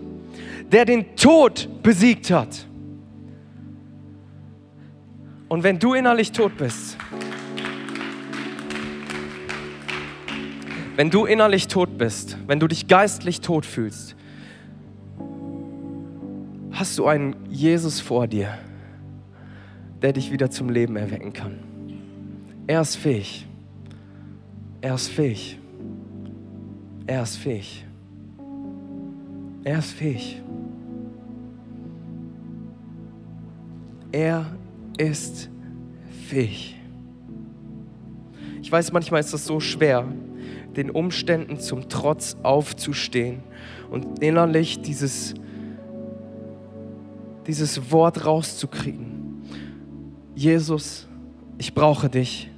der 0.71 0.85
den 0.85 1.17
Tod 1.17 1.69
besiegt 1.83 2.31
hat. 2.31 2.67
Und 5.49 5.63
wenn 5.65 5.79
du 5.79 5.95
innerlich 5.95 6.33
tot 6.33 6.57
bist, 6.57 6.97
wenn 11.01 11.09
du 11.09 11.25
innerlich 11.25 11.67
tot 11.67 11.97
bist, 11.97 12.37
wenn 12.47 12.61
du 12.61 12.69
dich 12.69 12.87
geistlich 12.87 13.41
tot 13.41 13.65
fühlst, 13.65 14.15
hast 16.73 16.99
du 16.99 17.07
einen 17.07 17.37
Jesus 17.49 18.01
vor 18.01 18.27
dir, 18.27 18.59
der 20.03 20.13
dich 20.13 20.31
wieder 20.31 20.51
zum 20.51 20.69
Leben 20.69 20.97
erwecken 20.97 21.33
kann. 21.33 21.59
Er 22.67 22.83
ist 22.83 22.97
fähig. 22.97 23.47
Er 24.83 24.95
ist 24.95 25.09
fähig. 25.09 25.59
Er 27.07 27.23
ist 27.23 27.37
fähig. 27.37 27.87
Er 29.65 29.79
ist 29.79 29.93
fähig. 29.93 30.43
Er 34.13 34.45
ist 34.99 35.49
fähig. 36.29 36.77
Ich 38.61 38.71
weiß, 38.71 38.93
manchmal 38.93 39.21
ist 39.21 39.33
es 39.33 39.47
so 39.47 39.61
schwer, 39.61 40.07
den 40.77 40.91
Umständen 40.91 41.59
zum 41.59 41.89
Trotz 41.89 42.37
aufzustehen 42.43 43.43
und 43.91 44.23
innerlich 44.23 44.81
dieses, 44.83 45.35
dieses 47.47 47.91
Wort 47.91 48.25
rauszukriegen. 48.25 49.43
Jesus, 50.35 51.09
ich 51.59 51.75
brauche 51.75 52.09
dich 52.09 52.51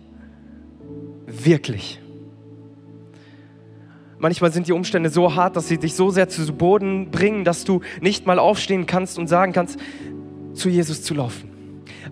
wirklich. 1.27 2.01
Manchmal 4.19 4.53
sind 4.53 4.69
die 4.69 4.73
Umstände 4.73 5.11
so 5.11 5.35
hart, 5.35 5.57
dass 5.57 5.67
sie 5.67 5.79
dich 5.79 5.95
so 5.95 6.11
sehr 6.11 6.29
zu 6.29 6.53
Boden 6.53 7.11
bringen, 7.11 7.45
dass 7.45 7.65
du 7.65 7.81
nicht 8.01 8.25
mal 8.25 8.39
aufstehen 8.39 8.87
kannst 8.87 9.19
und 9.19 9.27
sagen 9.27 9.53
kannst, 9.53 9.81
zu 10.55 10.69
Jesus 10.69 11.03
zu 11.03 11.15
laufen. 11.15 11.51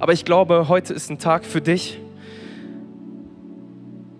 Aber 0.00 0.12
ich 0.12 0.24
glaube, 0.24 0.68
heute 0.68 0.92
ist 0.92 1.10
ein 1.10 1.18
Tag 1.18 1.44
für 1.44 1.60
dich, 1.60 2.00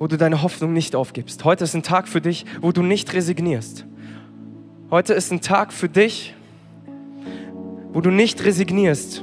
wo 0.01 0.07
du 0.07 0.17
deine 0.17 0.43
Hoffnung 0.43 0.73
nicht 0.73 0.97
aufgibst. 0.97 1.45
Heute 1.45 1.65
ist 1.65 1.75
ein 1.75 1.83
Tag 1.83 2.09
für 2.09 2.23
dich, 2.23 2.47
wo 2.63 2.73
du 2.73 2.83
nicht 2.83 3.13
resignierst. 3.13 3.85
Heute 4.91 5.13
ist 5.13 5.31
ein 5.31 5.43
Tag 5.43 5.75
für 5.75 5.91
dich, 5.91 6.35
wo 7.93 8.01
du 8.01 8.11
nicht 8.11 8.43
resignierst. 8.43 9.23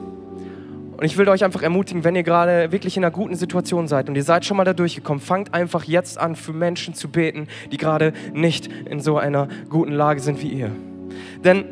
Und 0.95 1.03
ich 1.03 1.17
will 1.17 1.27
euch 1.29 1.43
einfach 1.43 1.63
ermutigen, 1.63 2.03
wenn 2.03 2.15
ihr 2.15 2.21
gerade 2.21 2.71
wirklich 2.71 2.95
in 2.95 3.03
einer 3.03 3.09
guten 3.09 3.35
Situation 3.35 3.87
seid 3.87 4.07
und 4.07 4.15
ihr 4.15 4.23
seid 4.23 4.45
schon 4.45 4.55
mal 4.55 4.65
da 4.65 4.73
durchgekommen, 4.73 5.19
fangt 5.19 5.51
einfach 5.51 5.83
jetzt 5.83 6.19
an, 6.19 6.35
für 6.35 6.53
Menschen 6.53 6.93
zu 6.93 7.09
beten, 7.09 7.47
die 7.71 7.77
gerade 7.77 8.13
nicht 8.33 8.67
in 8.67 8.99
so 8.99 9.17
einer 9.17 9.47
guten 9.69 9.93
Lage 9.93 10.19
sind 10.19 10.43
wie 10.43 10.49
ihr. 10.49 10.71
Denn 11.43 11.65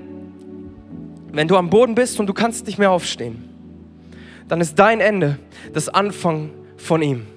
wenn 1.31 1.47
du 1.47 1.57
am 1.57 1.69
Boden 1.69 1.93
bist 1.93 2.19
und 2.19 2.25
du 2.25 2.33
kannst 2.33 2.65
nicht 2.65 2.79
mehr 2.79 2.89
aufstehen, 2.89 3.49
dann 4.47 4.61
ist 4.61 4.79
dein 4.79 4.99
Ende 4.99 5.37
das 5.73 5.89
Anfang 5.89 6.49
von 6.77 7.03
ihm. 7.03 7.27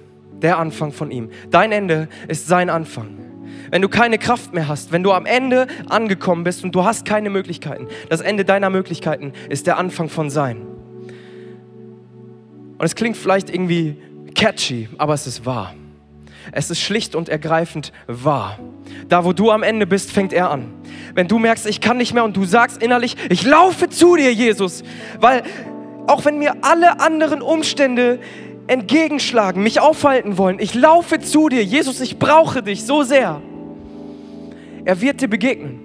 Der 0.41 0.57
Anfang 0.57 0.91
von 0.91 1.11
ihm. 1.11 1.29
Dein 1.49 1.71
Ende 1.71 2.07
ist 2.27 2.47
sein 2.47 2.69
Anfang. 2.69 3.17
Wenn 3.71 3.81
du 3.81 3.89
keine 3.89 4.17
Kraft 4.17 4.53
mehr 4.53 4.67
hast, 4.67 4.91
wenn 4.91 5.03
du 5.03 5.11
am 5.11 5.25
Ende 5.25 5.67
angekommen 5.89 6.43
bist 6.43 6.63
und 6.63 6.73
du 6.73 6.83
hast 6.83 7.05
keine 7.05 7.29
Möglichkeiten, 7.29 7.87
das 8.09 8.21
Ende 8.21 8.45
deiner 8.45 8.69
Möglichkeiten 8.69 9.33
ist 9.49 9.67
der 9.67 9.77
Anfang 9.77 10.09
von 10.09 10.29
sein. 10.29 10.61
Und 12.77 12.85
es 12.85 12.95
klingt 12.95 13.17
vielleicht 13.17 13.49
irgendwie 13.49 13.97
catchy, 14.33 14.87
aber 14.97 15.13
es 15.13 15.27
ist 15.27 15.45
wahr. 15.45 15.75
Es 16.51 16.71
ist 16.71 16.79
schlicht 16.81 17.13
und 17.13 17.29
ergreifend 17.29 17.91
wahr. 18.07 18.57
Da, 19.07 19.25
wo 19.25 19.33
du 19.33 19.51
am 19.51 19.61
Ende 19.61 19.85
bist, 19.85 20.11
fängt 20.11 20.33
er 20.33 20.49
an. 20.49 20.73
Wenn 21.13 21.27
du 21.27 21.37
merkst, 21.37 21.67
ich 21.67 21.81
kann 21.81 21.97
nicht 21.97 22.13
mehr 22.13 22.23
und 22.23 22.35
du 22.35 22.45
sagst 22.45 22.81
innerlich, 22.81 23.17
ich 23.29 23.43
laufe 23.43 23.89
zu 23.89 24.15
dir, 24.15 24.33
Jesus, 24.33 24.83
weil 25.19 25.43
auch 26.07 26.25
wenn 26.25 26.39
mir 26.39 26.55
alle 26.61 26.99
anderen 27.01 27.41
Umstände 27.41 28.19
entgegenschlagen, 28.69 29.63
mich 29.63 29.79
aufhalten 29.79 30.37
wollen, 30.37 30.59
ich 30.59 30.75
laufe 30.75 31.19
zu 31.19 31.49
dir. 31.49 31.63
Jesus, 31.63 31.99
ich 32.01 32.19
brauche 32.19 32.61
dich 32.61 32.85
so 32.85 33.03
sehr. 33.03 33.41
Er 34.85 35.01
wird 35.01 35.21
dir 35.21 35.27
begegnen. 35.27 35.79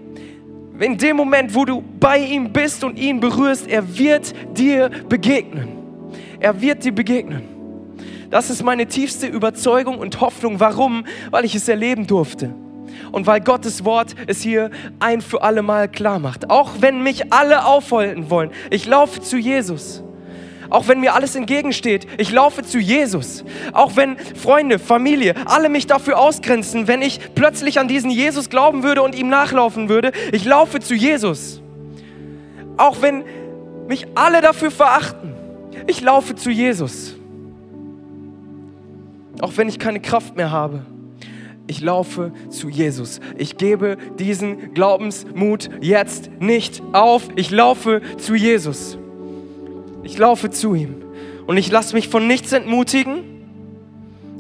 In 0.79 0.99
dem 0.99 1.17
Moment, 1.17 1.55
wo 1.55 1.65
du 1.65 1.83
bei 1.99 2.19
ihm 2.19 2.53
bist 2.53 2.85
und 2.85 2.99
ihn 2.99 3.21
berührst, 3.21 3.69
er 3.69 3.97
wird 3.97 4.35
dir 4.57 4.91
begegnen. 5.09 5.69
Er 6.41 6.61
wird 6.61 6.85
dir 6.85 6.93
begegnen. 6.93 7.43
Das 8.31 8.51
ist 8.51 8.63
meine 8.63 8.87
tiefste 8.87 9.29
Überzeugung 9.29 9.99
und 9.99 10.21
Hoffnung. 10.21 10.61
Warum? 10.61 11.07
Weil 11.31 11.45
ich 11.45 11.55
es 11.55 11.69
erleben 11.69 12.07
durfte. 12.07 12.53
Und 13.13 13.27
weil 13.27 13.41
Gottes 13.41 13.85
Wort 13.85 14.15
es 14.27 14.43
hier 14.43 14.71
ein 14.99 15.23
für 15.23 15.43
alle 15.43 15.63
Mal 15.63 15.89
klar 15.89 16.19
macht. 16.19 16.51
Auch 16.51 16.73
wenn 16.81 17.03
mich 17.03 17.33
alle 17.33 17.65
aufhalten 17.65 18.29
wollen, 18.29 18.51
ich 18.71 18.87
laufe 18.87 19.21
zu 19.21 19.39
Jesus. 19.39 20.04
Auch 20.75 20.89
wenn 20.89 20.99
mir 20.99 21.15
alles 21.15 21.37
entgegensteht, 21.37 22.09
ich 22.19 22.33
laufe 22.33 22.65
zu 22.65 22.81
Jesus. 22.81 23.45
Auch 23.73 23.95
wenn 23.95 24.19
Freunde, 24.19 24.81
Familie, 24.81 25.35
alle 25.47 25.69
mich 25.69 25.87
dafür 25.87 26.19
ausgrenzen, 26.19 26.89
wenn 26.89 27.01
ich 27.01 27.21
plötzlich 27.37 27.79
an 27.79 27.87
diesen 27.87 28.11
Jesus 28.11 28.51
glauben 28.51 28.83
würde 28.83 29.03
und 29.03 29.15
ihm 29.15 29.29
nachlaufen 29.29 29.89
würde, 29.89 30.11
ich 30.33 30.45
laufe 30.45 30.81
zu 30.81 30.97
Jesus. 30.97 31.63
Auch 32.77 33.03
wenn 33.03 33.23
mich 33.87 34.09
alle 34.17 34.41
dafür 34.41 34.73
verachten. 34.73 35.33
Ich 35.87 36.01
laufe 36.01 36.35
zu 36.35 36.51
Jesus. 36.51 37.15
Auch 39.41 39.53
wenn 39.55 39.69
ich 39.69 39.79
keine 39.79 40.01
Kraft 40.01 40.35
mehr 40.35 40.51
habe. 40.51 40.85
Ich 41.69 41.83
laufe 41.83 42.33
zu 42.49 42.69
Jesus. 42.69 43.21
Ich 43.39 43.59
gebe 43.59 43.97
diesen 44.19 44.75
Glaubensmut 44.75 45.71
jetzt 45.81 46.33
nicht 46.41 46.83
auf. 46.93 47.29
Ich 47.37 47.53
laufe 47.53 48.03
zu 48.19 48.35
Jesus. 48.35 48.99
Ich 50.05 50.19
laufe 50.19 50.51
zu 50.51 50.75
ihm. 50.75 51.03
Und 51.47 51.57
ich 51.57 51.71
lasse 51.71 51.95
mich 51.95 52.09
von 52.09 52.27
nichts 52.27 52.53
entmutigen. 52.53 53.25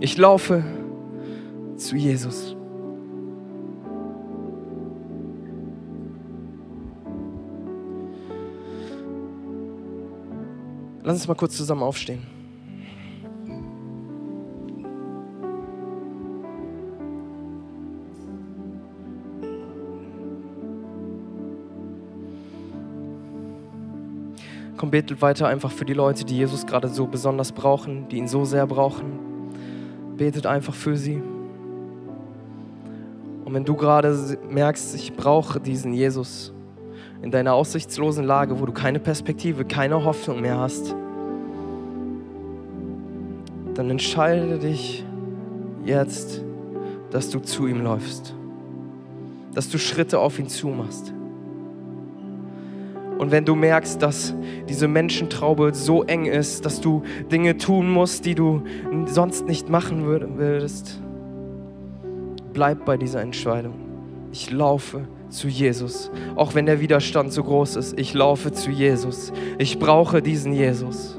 Ich 0.01 0.17
laufe 0.17 0.63
zu 1.77 1.97
Jesus. 1.97 2.55
Lass 11.03 11.17
uns 11.17 11.29
mal 11.29 11.35
kurz 11.35 11.57
zusammen 11.57 11.83
aufstehen. 11.83 12.34
Komm, 24.85 24.91
betet 24.91 25.23
weiter 25.23 25.49
einfach 25.49 25.71
für 25.71 25.87
die 25.87 25.95
Leute, 25.95 26.27
die 26.27 26.37
Jesus 26.37 26.67
gerade 26.67 26.89
so 26.89 27.07
besonders 27.07 27.53
brauchen, 27.53 28.07
die 28.11 28.19
ihn 28.19 28.29
so 28.29 28.45
sehr 28.45 28.67
brauchen. 28.67 29.19
Betet 30.19 30.45
einfach 30.45 30.75
für 30.75 30.95
sie. 30.95 31.23
Und 33.47 33.55
wenn 33.55 33.65
du 33.65 33.77
gerade 33.77 34.15
merkst, 34.51 34.95
ich 34.95 35.15
brauche 35.15 35.59
diesen 35.59 35.95
Jesus, 35.95 36.53
in 37.23 37.31
deiner 37.31 37.55
aussichtslosen 37.55 38.27
Lage, 38.27 38.61
wo 38.61 38.67
du 38.67 38.75
keine 38.75 38.99
Perspektive, 38.99 39.65
keine 39.65 40.05
Hoffnung 40.05 40.43
mehr 40.43 40.59
hast, 40.59 40.95
dann 43.73 43.89
entscheide 43.89 44.59
dich 44.59 45.03
jetzt, 45.87 46.45
dass 47.11 47.31
du 47.31 47.39
zu 47.39 47.67
ihm 47.69 47.81
läufst, 47.81 48.35
dass 49.55 49.71
du 49.71 49.79
Schritte 49.79 50.19
auf 50.19 50.39
ihn 50.39 50.49
zumachst. 50.49 51.15
Und 53.19 53.31
wenn 53.31 53.45
du 53.45 53.55
merkst, 53.55 54.03
dass 54.03 54.35
diese 54.69 54.89
Menschentraube 54.89 55.73
so 55.73 56.03
eng 56.03 56.27
ist, 56.27 56.65
dass 56.65 56.81
du 56.81 57.03
Dinge 57.31 57.57
tun 57.59 57.91
musst, 57.91 58.27
die 58.27 58.35
du 58.35 58.63
sonst 59.07 59.47
nicht 59.47 59.69
machen 59.69 60.05
würdest, 60.05 61.01
bleib 62.53 62.85
bei 62.85 62.97
dieser 62.97 63.21
Entscheidung. 63.21 63.75
Ich 64.33 64.51
laufe 64.51 65.07
zu 65.29 65.49
Jesus. 65.49 66.11
Auch 66.35 66.55
wenn 66.55 66.67
der 66.67 66.81
Widerstand 66.81 67.33
so 67.33 67.45
groß 67.45 67.77
ist, 67.77 67.99
ich 67.99 68.15
laufe 68.15 68.53
zu 68.53 68.71
Jesus. 68.71 69.33
Ich 69.59 69.79
brauche 69.79 70.23
diesen 70.23 70.53
Jesus. 70.53 71.19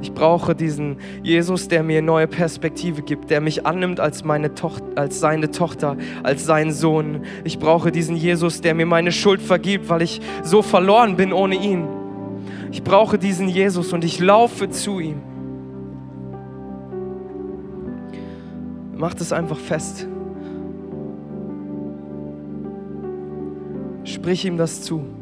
Ich 0.00 0.12
brauche 0.12 0.54
diesen 0.54 0.98
Jesus, 1.22 1.66
der 1.66 1.82
mir 1.82 2.02
neue 2.02 2.28
Perspektive 2.28 3.02
gibt, 3.02 3.30
der 3.30 3.40
mich 3.40 3.66
annimmt 3.66 3.98
als, 3.98 4.24
meine 4.24 4.54
Tochter, 4.54 4.86
als 4.94 5.18
seine 5.18 5.50
Tochter, 5.50 5.96
als 6.22 6.44
sein 6.46 6.72
Sohn. 6.72 7.22
Ich 7.44 7.58
brauche 7.58 7.90
diesen 7.90 8.16
Jesus, 8.16 8.60
der 8.60 8.74
mir 8.74 8.86
meine 8.86 9.10
Schuld 9.10 9.42
vergibt, 9.42 9.88
weil 9.88 10.02
ich 10.02 10.20
so 10.44 10.62
verloren 10.62 11.16
bin 11.16 11.32
ohne 11.32 11.56
ihn. 11.56 11.88
Ich 12.70 12.84
brauche 12.84 13.18
diesen 13.18 13.48
Jesus 13.48 13.92
und 13.92 14.04
ich 14.04 14.20
laufe 14.20 14.70
zu 14.70 15.00
ihm. 15.00 15.20
Mach 18.96 19.14
das 19.14 19.32
einfach 19.32 19.58
fest. 19.58 20.06
Sprich 24.04 24.44
ihm 24.44 24.56
das 24.56 24.82
zu. 24.82 25.17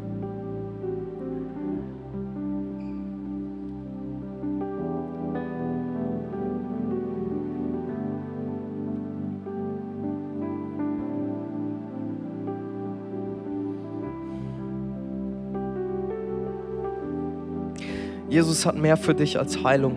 Jesus 18.37 18.66
hat 18.66 18.77
mehr 18.77 18.99
für 18.99 19.14
dich 19.14 19.38
als 19.38 19.64
Heilung. 19.64 19.96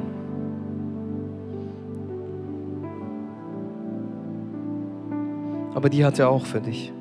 Aber 5.75 5.89
die 5.89 6.05
hat 6.05 6.19
er 6.19 6.29
auch 6.29 6.45
für 6.45 6.61
dich. 6.61 6.93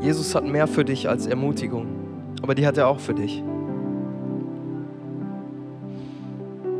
Jesus 0.00 0.34
hat 0.34 0.46
mehr 0.46 0.66
für 0.66 0.82
dich 0.82 1.06
als 1.10 1.26
Ermutigung, 1.26 1.88
aber 2.40 2.54
die 2.54 2.66
hat 2.66 2.78
er 2.78 2.88
auch 2.88 3.00
für 3.00 3.12
dich. 3.12 3.44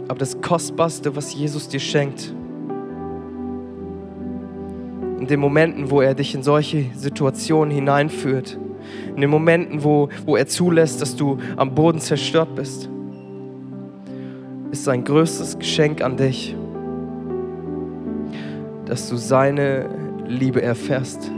Aber 0.09 0.19
das 0.19 0.41
Kostbarste, 0.41 1.15
was 1.17 1.35
Jesus 1.35 1.69
dir 1.69 1.81
schenkt, 1.81 2.35
in 5.21 5.27
den 5.27 5.39
Momenten, 5.39 5.91
wo 5.91 6.01
er 6.01 6.15
dich 6.15 6.35
in 6.35 6.43
solche 6.43 6.87
Situationen 6.95 7.75
hineinführt, 7.75 8.59
in 9.15 9.21
den 9.21 9.31
Momenten, 9.31 9.85
wo, 9.85 10.09
wo 10.25 10.37
er 10.37 10.47
zulässt, 10.47 11.01
dass 11.03 11.17
du 11.17 11.39
am 11.57 11.75
Boden 11.75 12.01
zerstört 12.01 12.55
bist, 12.55 12.89
ist 14.71 14.85
sein 14.85 15.05
größtes 15.05 15.59
Geschenk 15.59 16.03
an 16.03 16.17
dich, 16.17 16.55
dass 18.85 19.09
du 19.09 19.17
seine 19.17 19.89
Liebe 20.27 20.63
erfährst 20.63 21.31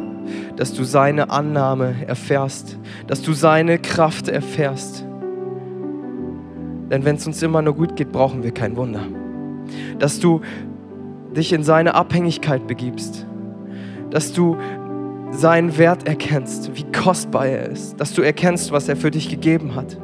dass 0.57 0.75
du 0.75 0.85
seine 0.85 1.31
Annahme 1.31 1.95
erfährst, 2.07 2.79
dass 3.07 3.23
du 3.23 3.33
seine 3.33 3.79
Kraft 3.79 4.29
erfährst. 4.29 5.07
Denn 6.91 7.05
wenn 7.05 7.17
es 7.17 7.27
uns 7.27 7.43
immer 7.43 7.63
nur 7.63 7.75
gut 7.75 7.97
geht, 7.97 8.13
brauchen 8.13 8.43
wir 8.43 8.53
kein 8.53 8.77
Wunder. 8.77 9.01
Dass 9.99 10.21
du 10.21 10.43
dich 11.35 11.53
in 11.53 11.63
seine 11.63 11.95
Abhängigkeit 11.95 12.67
begibst, 12.67 13.27
dass 14.11 14.33
du 14.33 14.57
seinen 15.33 15.77
Wert 15.79 16.07
erkennst, 16.07 16.71
wie 16.75 16.85
kostbar 16.93 17.47
er 17.47 17.71
ist, 17.71 18.01
dass 18.01 18.13
du 18.13 18.23
erkennst, 18.23 18.73
was 18.73 18.89
er 18.89 18.97
für 18.97 19.11
dich 19.11 19.29
gegeben 19.29 19.75
hat 19.75 19.99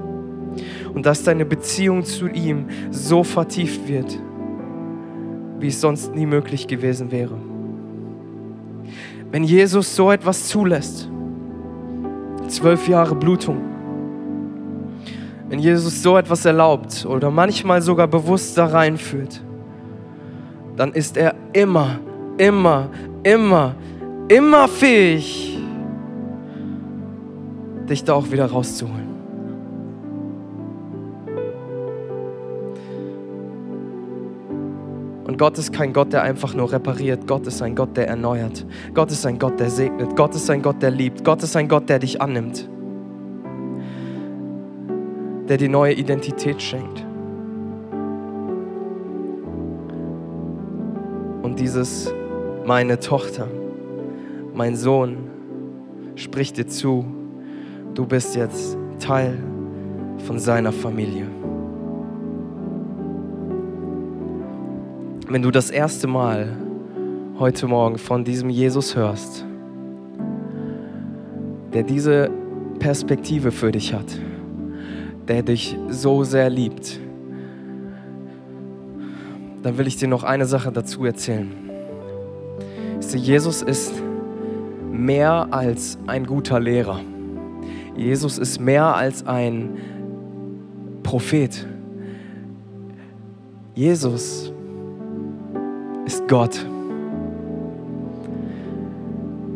und 0.95 1.05
dass 1.05 1.23
deine 1.25 1.45
Beziehung 1.45 2.05
zu 2.05 2.29
ihm 2.29 2.67
so 2.91 3.25
vertieft 3.25 3.89
wird, 3.89 4.19
wie 5.59 5.69
es 5.69 5.81
sonst 5.81 6.15
nie 6.15 6.27
möglich 6.27 6.67
gewesen 6.67 7.11
wäre 7.11 7.39
wenn 9.31 9.45
Jesus 9.45 9.95
so 9.95 10.11
etwas 10.11 10.49
zulässt. 10.49 11.11
Zwölf 12.49 12.89
Jahre 12.89 13.15
Blutung. 13.15 13.59
Wenn 15.49 15.59
Jesus 15.59 16.03
so 16.03 16.17
etwas 16.17 16.45
erlaubt 16.45 17.07
oder 17.07 17.31
manchmal 17.31 17.83
sogar 17.83 18.07
bewusst 18.07 18.57
da 18.57 18.67
reinführt, 18.67 19.43
dann 20.77 20.93
ist 20.93 21.17
er 21.17 21.35
immer, 21.53 22.01
immer, 22.39 22.89
immer, 23.23 23.75
immer 24.29 24.69
fähig, 24.69 25.59
dich 27.89 28.05
da 28.05 28.15
auch 28.15 28.31
wieder 28.31 28.47
rauszuholen. 28.47 29.07
Und 35.27 35.39
Gott 35.39 35.59
ist 35.59 35.73
kein 35.73 35.93
Gott, 35.93 36.13
der 36.13 36.23
einfach 36.23 36.55
nur 36.55 36.73
repariert. 36.73 37.27
Gott 37.27 37.47
ist 37.47 37.61
ein 37.61 37.75
Gott, 37.75 37.97
der 37.97 38.09
erneuert. 38.09 38.65
Gott 38.95 39.11
ist 39.11 39.27
ein 39.27 39.39
Gott, 39.39 39.59
der 39.61 39.71
segnet. 39.71 40.17
Gott 40.17 40.35
ist 40.35 40.49
ein 40.49 40.63
Gott, 40.63 40.81
der 40.81 40.91
liebt. 40.91 41.25
Gott 41.25 41.43
ist 41.43 41.57
ein 41.57 41.69
Gott, 41.69 41.89
der 41.89 41.99
dich 41.99 42.23
annimmt. 42.23 42.69
Der 45.49 45.57
dir 45.57 45.69
neue 45.69 45.95
Identität 45.95 46.63
schenkt. 46.63 47.05
Und 51.43 51.59
dieses, 51.59 52.13
meine 52.65 52.99
Tochter, 52.99 53.49
mein 54.57 54.75
Sohn, 54.75 55.17
spricht 56.17 56.57
dir 56.57 56.67
zu, 56.67 57.05
du 57.95 58.07
bist 58.07 58.35
jetzt 58.35 58.77
Teil 58.99 59.39
von 60.27 60.39
seiner 60.39 60.73
Familie. 60.73 61.27
wenn 65.29 65.43
du 65.43 65.51
das 65.51 65.71
erste 65.71 66.07
Mal 66.07 66.57
heute 67.39 67.67
Morgen 67.67 67.99
von 67.99 68.25
diesem 68.25 68.49
Jesus 68.49 68.95
hörst, 68.95 69.45
der 71.75 71.83
diese 71.83 72.31
Perspektive 72.79 73.51
für 73.51 73.73
dich 73.73 73.93
hat, 73.93 74.07
der 75.27 75.43
dich 75.43 75.77
so 75.89 76.23
sehr 76.23 76.49
liebt, 76.49 77.01
dann 79.63 79.77
will 79.79 79.89
ich 79.89 79.97
dir 79.97 80.07
noch 80.07 80.23
eine 80.23 80.47
Sache 80.47 80.71
dazu 80.71 81.05
erzählen. 81.05 81.53
Jesus 83.15 83.63
ist 83.63 83.93
mehr 85.05 85.49
als 85.51 85.99
ein 86.07 86.27
guter 86.27 86.61
Lehrer. 86.61 87.01
Jesus 87.97 88.39
ist 88.39 88.61
mehr 88.61 88.95
als 88.95 89.27
ein 89.27 89.77
Prophet. 91.03 91.67
Jesus 93.75 94.53
ist 96.05 96.27
Gott. 96.29 96.65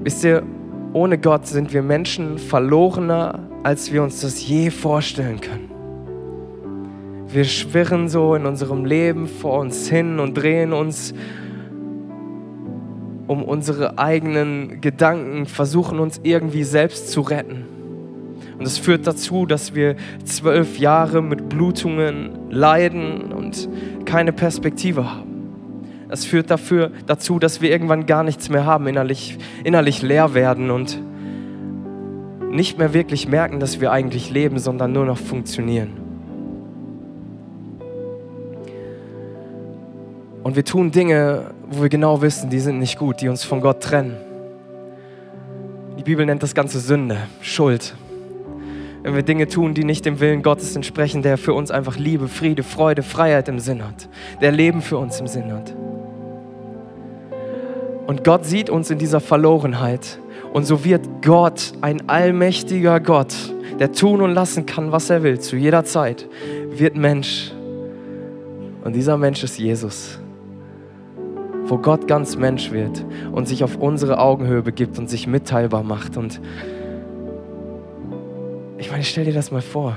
Wisst 0.03 0.25
ihr, 0.25 0.43
ohne 0.93 1.19
Gott 1.19 1.47
sind 1.47 1.73
wir 1.73 1.83
Menschen 1.83 2.39
verlorener, 2.39 3.39
als 3.63 3.93
wir 3.93 4.03
uns 4.03 4.21
das 4.23 4.47
je 4.47 4.71
vorstellen 4.71 5.41
können. 5.41 5.71
Wir 7.29 7.45
schwirren 7.45 8.09
so 8.09 8.35
in 8.35 8.47
unserem 8.47 8.85
Leben 8.85 9.29
vor 9.29 9.61
uns 9.61 9.89
hin 9.89 10.19
und 10.19 10.35
drehen 10.35 10.73
uns 10.73 11.15
um 13.31 13.45
unsere 13.45 13.97
eigenen 13.97 14.81
Gedanken, 14.81 15.47
versuchen 15.47 16.01
uns 16.01 16.19
irgendwie 16.25 16.65
selbst 16.65 17.13
zu 17.13 17.21
retten. 17.21 17.65
Und 18.59 18.67
es 18.67 18.77
führt 18.77 19.07
dazu, 19.07 19.47
dass 19.47 19.73
wir 19.73 19.95
zwölf 20.25 20.81
Jahre 20.81 21.23
mit 21.23 21.49
Blutungen 21.49 22.51
leiden 22.51 23.33
und 23.33 23.69
keine 24.05 24.33
Perspektive 24.33 25.09
haben. 25.09 25.31
Das 26.09 26.25
führt 26.25 26.51
dafür, 26.51 26.91
dazu, 27.07 27.39
dass 27.39 27.61
wir 27.61 27.71
irgendwann 27.71 28.05
gar 28.07 28.25
nichts 28.25 28.49
mehr 28.49 28.67
haben, 28.67 28.89
innerlich, 28.89 29.39
innerlich 29.63 30.03
leer 30.03 30.35
werden 30.35 30.73
und 30.73 31.01
nicht 32.51 32.79
mehr 32.79 32.93
wirklich 32.93 33.29
merken, 33.29 33.61
dass 33.61 33.81
wir 33.81 33.93
eigentlich 33.93 34.33
leben, 34.33 34.59
sondern 34.59 34.91
nur 34.91 35.05
noch 35.05 35.19
funktionieren. 35.19 35.93
Und 40.43 40.57
wir 40.57 40.65
tun 40.65 40.91
Dinge, 40.91 41.53
wo 41.71 41.83
wir 41.83 41.89
genau 41.89 42.21
wissen, 42.21 42.51
die 42.51 42.59
sind 42.59 42.81
nicht 42.81 42.99
gut, 42.99 43.21
die 43.21 43.29
uns 43.29 43.45
von 43.45 43.61
Gott 43.61 43.81
trennen. 43.81 44.17
Die 45.97 46.03
Bibel 46.03 46.27
nennt 46.27 46.43
das 46.43 46.55
Ganze 46.55 46.81
Sünde, 46.81 47.19
Schuld. 47.41 47.95
Wenn 49.03 49.15
wir 49.15 49.23
Dinge 49.23 49.47
tun, 49.47 49.73
die 49.73 49.85
nicht 49.85 50.05
dem 50.05 50.19
Willen 50.19 50.43
Gottes 50.43 50.75
entsprechen, 50.75 51.23
der 51.23 51.39
für 51.39 51.55
uns 51.55 51.71
einfach 51.71 51.97
Liebe, 51.97 52.27
Friede, 52.27 52.65
Freude, 52.65 53.03
Freiheit 53.03 53.49
im 53.49 53.61
Sinn 53.61 53.85
hat, 53.85 54.09
der 54.41 54.51
Leben 54.51 54.83
für 54.83 54.99
uns 54.99 55.21
im 55.21 55.29
Sinn 55.29 55.53
hat. 55.53 55.75
Und 58.07 58.25
Gott 58.25 58.45
sieht 58.45 58.69
uns 58.69 58.91
in 58.91 58.99
dieser 58.99 59.21
Verlorenheit. 59.21 60.19
Und 60.53 60.65
so 60.65 60.85
wird 60.85 61.07
Gott, 61.23 61.73
ein 61.81 62.09
allmächtiger 62.09 62.99
Gott, 62.99 63.35
der 63.79 63.93
tun 63.93 64.21
und 64.21 64.33
lassen 64.33 64.67
kann, 64.67 64.91
was 64.91 65.09
er 65.09 65.23
will, 65.23 65.39
zu 65.39 65.57
jeder 65.57 65.85
Zeit, 65.85 66.29
wird 66.71 66.97
Mensch. 66.97 67.53
Und 68.83 68.97
dieser 68.97 69.17
Mensch 69.17 69.45
ist 69.45 69.59
Jesus. 69.59 70.19
Wo 71.71 71.79
Gott 71.79 72.09
ganz 72.09 72.37
Mensch 72.37 72.73
wird 72.73 73.07
und 73.31 73.47
sich 73.47 73.63
auf 73.63 73.77
unsere 73.77 74.19
Augenhöhe 74.19 74.61
begibt 74.61 74.99
und 74.99 75.09
sich 75.09 75.29
mitteilbar 75.29 75.85
macht. 75.85 76.17
Und 76.17 76.41
ich 78.77 78.91
meine, 78.91 79.05
stell 79.05 79.25
dir 79.25 79.33
das 79.33 79.53
mal 79.53 79.63
vor. 79.63 79.97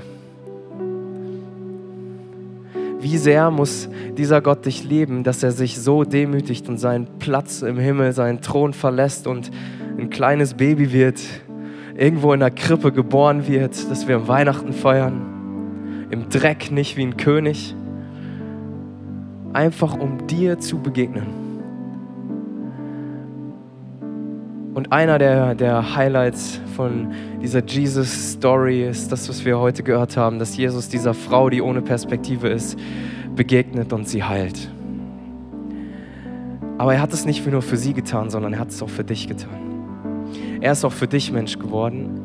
Wie 3.00 3.18
sehr 3.18 3.50
muss 3.50 3.90
dieser 4.16 4.40
Gott 4.40 4.68
dich 4.68 4.84
lieben, 4.84 5.24
dass 5.24 5.42
er 5.42 5.52
sich 5.52 5.82
so 5.82 6.04
demütigt 6.04 6.70
und 6.70 6.78
seinen 6.78 7.08
Platz 7.18 7.64
im 7.64 7.80
Himmel, 7.80 8.14
seinen 8.14 8.42
Thron 8.42 8.74
verlässt 8.74 9.26
und 9.26 9.50
ein 9.98 10.12
kleines 10.12 10.54
Baby 10.54 10.94
wird, 10.94 11.22
irgendwo 11.98 12.34
in 12.34 12.42
der 12.42 12.52
Krippe 12.52 12.92
geboren 12.92 13.48
wird, 13.48 13.90
dass 13.90 14.08
wir 14.08 14.28
Weihnachten 14.28 14.74
feiern, 14.74 16.06
im 16.12 16.30
Dreck 16.30 16.72
nicht 16.72 16.98
wie 16.98 17.04
ein 17.04 17.18
König, 17.18 17.76
einfach 19.54 19.98
um 19.98 20.28
dir 20.28 20.60
zu 20.60 20.78
begegnen. 20.78 21.43
Und 24.74 24.92
einer 24.92 25.20
der, 25.20 25.54
der 25.54 25.96
Highlights 25.96 26.60
von 26.76 27.12
dieser 27.42 27.64
Jesus-Story 27.64 28.88
ist 28.88 29.12
das, 29.12 29.30
was 29.30 29.46
wir 29.46 29.60
heute 29.60 29.84
gehört 29.84 30.18
haben, 30.18 30.40
dass 30.40 30.58
Jesus 30.58 30.90
dieser 30.90 31.14
Frau, 31.14 31.52
die 31.52 31.62
ohne 31.62 31.84
Perspektive 31.84 32.48
ist, 32.48 32.80
begegnet 33.36 33.94
und 33.94 34.08
sie 34.08 34.24
heilt. 34.24 34.72
Aber 36.80 36.96
er 36.96 37.02
hat 37.02 37.14
es 37.14 37.26
nicht 37.26 37.46
nur 37.46 37.62
für 37.62 37.78
sie 37.78 37.94
getan, 37.94 38.32
sondern 38.32 38.54
er 38.54 38.60
hat 38.60 38.70
es 38.70 38.82
auch 38.82 38.90
für 38.90 39.04
dich 39.04 39.28
getan. 39.28 40.32
Er 40.60 40.72
ist 40.72 40.84
auch 40.84 40.92
für 40.92 41.08
dich 41.08 41.32
Mensch 41.32 41.60
geworden 41.60 42.22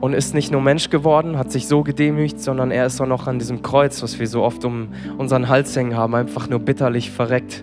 und 0.00 0.14
ist 0.14 0.32
nicht 0.32 0.50
nur 0.50 0.62
Mensch 0.62 0.88
geworden, 0.88 1.36
hat 1.36 1.52
sich 1.52 1.68
so 1.68 1.82
gedemütigt, 1.82 2.40
sondern 2.40 2.70
er 2.70 2.86
ist 2.86 2.98
auch 3.00 3.06
noch 3.06 3.26
an 3.26 3.38
diesem 3.38 3.60
Kreuz, 3.60 4.02
was 4.02 4.18
wir 4.18 4.26
so 4.26 4.42
oft 4.42 4.64
um 4.64 4.88
unseren 5.18 5.48
Hals 5.48 5.76
hängen 5.76 5.96
haben, 5.96 6.14
einfach 6.14 6.48
nur 6.48 6.60
bitterlich 6.60 7.10
verreckt, 7.10 7.62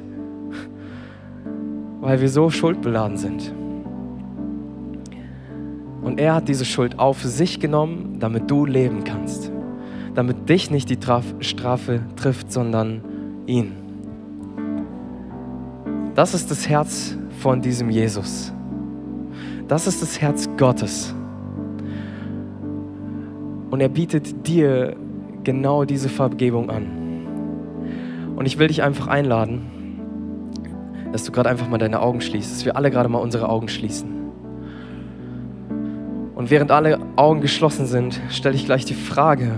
weil 2.05 2.21
wir 2.21 2.29
so 2.29 2.51
schuldbeladen 2.51 3.17
sind. 3.17 3.51
Und 6.03 6.19
er 6.19 6.35
hat 6.35 6.47
diese 6.47 6.63
Schuld 6.63 6.99
auf 6.99 7.23
sich 7.23 7.59
genommen, 7.59 8.17
damit 8.19 8.49
du 8.49 8.67
leben 8.67 9.03
kannst. 9.03 9.51
Damit 10.13 10.47
dich 10.47 10.69
nicht 10.69 10.87
die 10.91 10.99
Strafe 11.39 12.01
trifft, 12.15 12.51
sondern 12.51 13.01
ihn. 13.47 13.71
Das 16.13 16.35
ist 16.35 16.51
das 16.51 16.69
Herz 16.69 17.17
von 17.39 17.63
diesem 17.63 17.89
Jesus. 17.89 18.53
Das 19.67 19.87
ist 19.87 20.03
das 20.03 20.21
Herz 20.21 20.47
Gottes. 20.57 21.13
Und 23.71 23.81
er 23.81 23.89
bietet 23.89 24.47
dir 24.47 24.95
genau 25.43 25.85
diese 25.85 26.09
Vergebung 26.09 26.69
an. 26.69 26.85
Und 28.35 28.45
ich 28.45 28.59
will 28.59 28.67
dich 28.67 28.83
einfach 28.83 29.07
einladen, 29.07 29.63
dass 31.15 31.23
du 31.23 31.31
gerade 31.31 31.49
einfach 31.49 31.69
mal 31.69 31.77
deine 31.77 32.01
Augen 32.01 32.19
schließt, 32.19 32.51
dass 32.51 32.65
wir 32.65 32.75
alle 32.75 32.91
gerade 32.91 33.07
mal 33.07 33.19
unsere 33.19 33.47
Augen 33.47 33.69
schließen. 33.69 34.09
Und 36.35 36.49
während 36.49 36.71
alle 36.71 36.99
Augen 37.15 37.39
geschlossen 37.39 37.85
sind, 37.85 38.19
stelle 38.29 38.53
ich 38.53 38.65
gleich 38.65 38.83
die 38.83 38.95
Frage, 38.95 39.53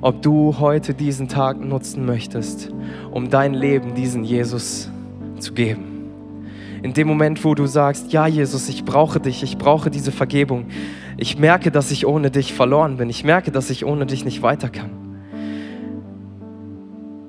ob 0.00 0.20
du 0.22 0.58
heute 0.58 0.94
diesen 0.94 1.28
Tag 1.28 1.64
nutzen 1.64 2.04
möchtest, 2.04 2.72
um 3.12 3.30
dein 3.30 3.54
Leben 3.54 3.94
diesen 3.94 4.24
Jesus 4.24 4.90
zu 5.38 5.52
geben. 5.52 6.10
In 6.82 6.92
dem 6.92 7.06
Moment, 7.06 7.44
wo 7.44 7.54
du 7.54 7.66
sagst, 7.66 8.12
ja 8.12 8.26
Jesus, 8.26 8.68
ich 8.68 8.84
brauche 8.84 9.20
dich, 9.20 9.44
ich 9.44 9.58
brauche 9.58 9.90
diese 9.90 10.10
Vergebung. 10.10 10.66
Ich 11.18 11.38
merke, 11.38 11.70
dass 11.70 11.92
ich 11.92 12.04
ohne 12.04 12.32
dich 12.32 12.52
verloren 12.52 12.96
bin. 12.96 13.08
Ich 13.10 13.22
merke, 13.22 13.52
dass 13.52 13.70
ich 13.70 13.84
ohne 13.84 14.06
dich 14.06 14.24
nicht 14.24 14.42
weiter 14.42 14.70
kann. 14.70 14.90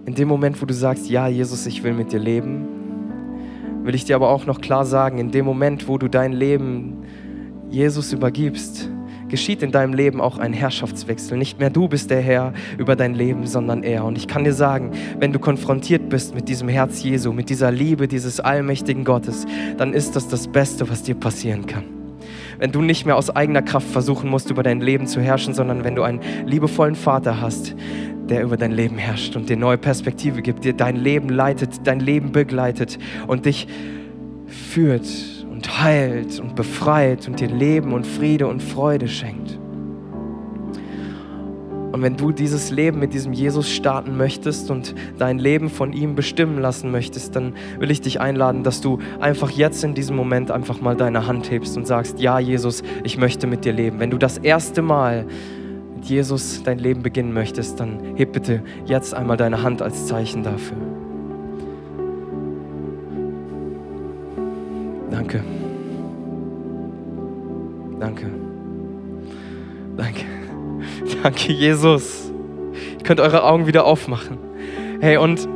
In 0.07 0.15
dem 0.15 0.27
Moment, 0.27 0.59
wo 0.63 0.65
du 0.65 0.73
sagst, 0.73 1.11
ja 1.11 1.27
Jesus, 1.27 1.67
ich 1.67 1.83
will 1.83 1.93
mit 1.93 2.11
dir 2.11 2.19
leben, 2.19 2.76
will 3.87 3.95
ich 3.95 4.05
dir 4.05 4.15
aber 4.17 4.29
auch 4.29 4.45
noch 4.45 4.61
klar 4.61 4.85
sagen, 4.85 5.17
in 5.17 5.31
dem 5.31 5.45
Moment, 5.45 5.87
wo 5.87 5.97
du 5.97 6.09
dein 6.09 6.33
Leben 6.33 7.05
Jesus 7.69 8.11
übergibst, 8.13 8.89
geschieht 9.29 9.63
in 9.63 9.71
deinem 9.71 9.93
Leben 9.93 10.21
auch 10.21 10.37
ein 10.37 10.53
Herrschaftswechsel. 10.53 11.37
Nicht 11.37 11.59
mehr 11.59 11.69
du 11.69 11.87
bist 11.87 12.09
der 12.09 12.21
Herr 12.21 12.53
über 12.77 12.95
dein 12.95 13.13
Leben, 13.13 13.47
sondern 13.47 13.83
er. 13.83 14.05
Und 14.05 14.17
ich 14.17 14.27
kann 14.27 14.43
dir 14.43 14.53
sagen, 14.53 14.91
wenn 15.19 15.33
du 15.33 15.39
konfrontiert 15.39 16.09
bist 16.09 16.35
mit 16.35 16.49
diesem 16.49 16.67
Herz 16.67 17.01
Jesu, 17.01 17.31
mit 17.31 17.49
dieser 17.49 17.71
Liebe 17.71 18.07
dieses 18.07 18.39
allmächtigen 18.39 19.05
Gottes, 19.05 19.45
dann 19.77 19.93
ist 19.93 20.15
das 20.15 20.27
das 20.27 20.47
Beste, 20.47 20.89
was 20.89 21.03
dir 21.03 21.15
passieren 21.15 21.65
kann. 21.65 21.83
Wenn 22.59 22.71
du 22.71 22.81
nicht 22.81 23.05
mehr 23.05 23.15
aus 23.15 23.29
eigener 23.29 23.61
Kraft 23.61 23.87
versuchen 23.87 24.29
musst, 24.29 24.49
über 24.49 24.63
dein 24.63 24.81
Leben 24.81 25.07
zu 25.07 25.21
herrschen, 25.21 25.53
sondern 25.53 25.83
wenn 25.83 25.95
du 25.95 26.03
einen 26.03 26.21
liebevollen 26.45 26.95
Vater 26.95 27.39
hast, 27.39 27.75
der 28.29 28.43
über 28.43 28.57
dein 28.57 28.71
Leben 28.71 28.97
herrscht 28.97 29.35
und 29.35 29.49
dir 29.49 29.57
neue 29.57 29.77
Perspektive 29.77 30.41
gibt, 30.41 30.63
dir 30.65 30.73
dein 30.73 30.95
Leben 30.95 31.29
leitet, 31.29 31.85
dein 31.85 31.99
Leben 31.99 32.31
begleitet 32.31 32.97
und 33.27 33.45
dich 33.45 33.67
führt 34.47 35.07
und 35.49 35.81
heilt 35.81 36.39
und 36.39 36.55
befreit 36.55 37.27
und 37.27 37.39
dir 37.39 37.47
Leben 37.47 37.93
und 37.93 38.05
Friede 38.05 38.47
und 38.47 38.61
Freude 38.61 39.07
schenkt. 39.07 39.57
Und 41.97 42.03
wenn 42.03 42.15
du 42.15 42.31
dieses 42.31 42.69
Leben 42.69 42.99
mit 42.99 43.15
diesem 43.15 43.33
Jesus 43.33 43.71
starten 43.71 44.17
möchtest 44.17 44.69
und 44.69 44.93
dein 45.17 45.39
Leben 45.39 45.67
von 45.67 45.93
ihm 45.93 46.13
bestimmen 46.13 46.59
lassen 46.59 46.91
möchtest, 46.91 47.35
dann 47.35 47.53
will 47.79 47.89
ich 47.89 48.01
dich 48.01 48.21
einladen, 48.21 48.63
dass 48.63 48.81
du 48.81 48.99
einfach 49.19 49.49
jetzt 49.49 49.83
in 49.83 49.95
diesem 49.95 50.15
Moment 50.15 50.51
einfach 50.51 50.79
mal 50.79 50.95
deine 50.95 51.25
Hand 51.25 51.49
hebst 51.49 51.75
und 51.75 51.87
sagst, 51.87 52.19
ja 52.19 52.37
Jesus, 52.37 52.83
ich 53.03 53.17
möchte 53.17 53.47
mit 53.47 53.65
dir 53.65 53.73
leben. 53.73 53.99
Wenn 53.99 54.11
du 54.11 54.19
das 54.19 54.37
erste 54.37 54.83
Mal 54.83 55.25
Jesus 56.07 56.63
dein 56.63 56.79
Leben 56.79 57.03
beginnen 57.03 57.33
möchtest, 57.33 57.79
dann 57.79 58.15
heb 58.15 58.33
bitte 58.33 58.61
jetzt 58.85 59.13
einmal 59.13 59.37
deine 59.37 59.63
Hand 59.63 59.81
als 59.81 60.07
Zeichen 60.07 60.43
dafür. 60.43 60.77
Danke. 65.11 65.43
Danke. 67.99 68.25
Danke. 69.97 70.21
Danke, 71.23 71.53
Jesus. 71.53 72.31
Ihr 72.97 73.03
könnt 73.03 73.19
eure 73.19 73.43
Augen 73.43 73.67
wieder 73.67 73.85
aufmachen. 73.85 74.37
Hey, 74.99 75.17
und 75.17 75.47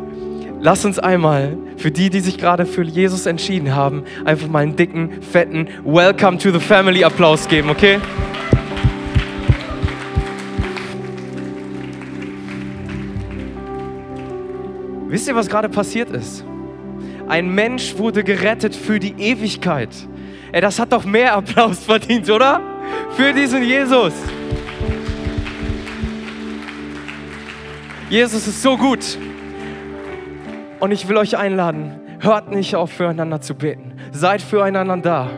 lasst 0.60 0.86
uns 0.86 1.00
einmal 1.00 1.58
für 1.78 1.92
die, 1.92 2.10
die 2.10 2.20
sich 2.20 2.38
gerade 2.38 2.66
für 2.66 2.84
Jesus 2.84 3.26
entschieden 3.26 3.76
haben, 3.76 4.04
einfach 4.26 4.48
mal 4.48 4.60
einen 4.60 4.76
dicken, 4.76 5.22
fetten 5.22 5.68
Welcome 5.84 6.38
to 6.38 6.52
the 6.52 6.60
Family 6.60 7.04
Applaus 7.04 7.48
geben, 7.48 7.70
okay? 7.70 8.00
Wisst 15.12 15.28
ihr, 15.28 15.36
was 15.36 15.50
gerade 15.50 15.68
passiert 15.68 16.10
ist? 16.12 16.46
Ein 17.28 17.54
Mensch 17.54 17.98
wurde 17.98 18.24
gerettet 18.24 18.74
für 18.74 18.98
die 18.98 19.14
Ewigkeit. 19.18 19.90
Ey, 20.54 20.62
das 20.62 20.80
hat 20.80 20.94
doch 20.94 21.04
mehr 21.04 21.36
Applaus 21.36 21.80
verdient, 21.86 22.30
oder? 22.30 22.62
Für 23.18 23.34
diesen 23.34 23.62
Jesus. 23.62 24.14
Jesus 28.10 28.48
ist 28.48 28.62
so 28.62 28.78
gut. 28.78 29.18
Und 30.80 30.92
ich 30.92 31.06
will 31.10 31.18
euch 31.18 31.38
einladen, 31.38 32.00
hört 32.22 32.50
nicht 32.50 32.78
auf, 32.78 32.90
füreinander 32.94 33.42
zu 33.42 33.54
beten. 33.54 33.96
Seid 34.14 34.42
füreinander 34.42 34.96
da. 34.96 35.30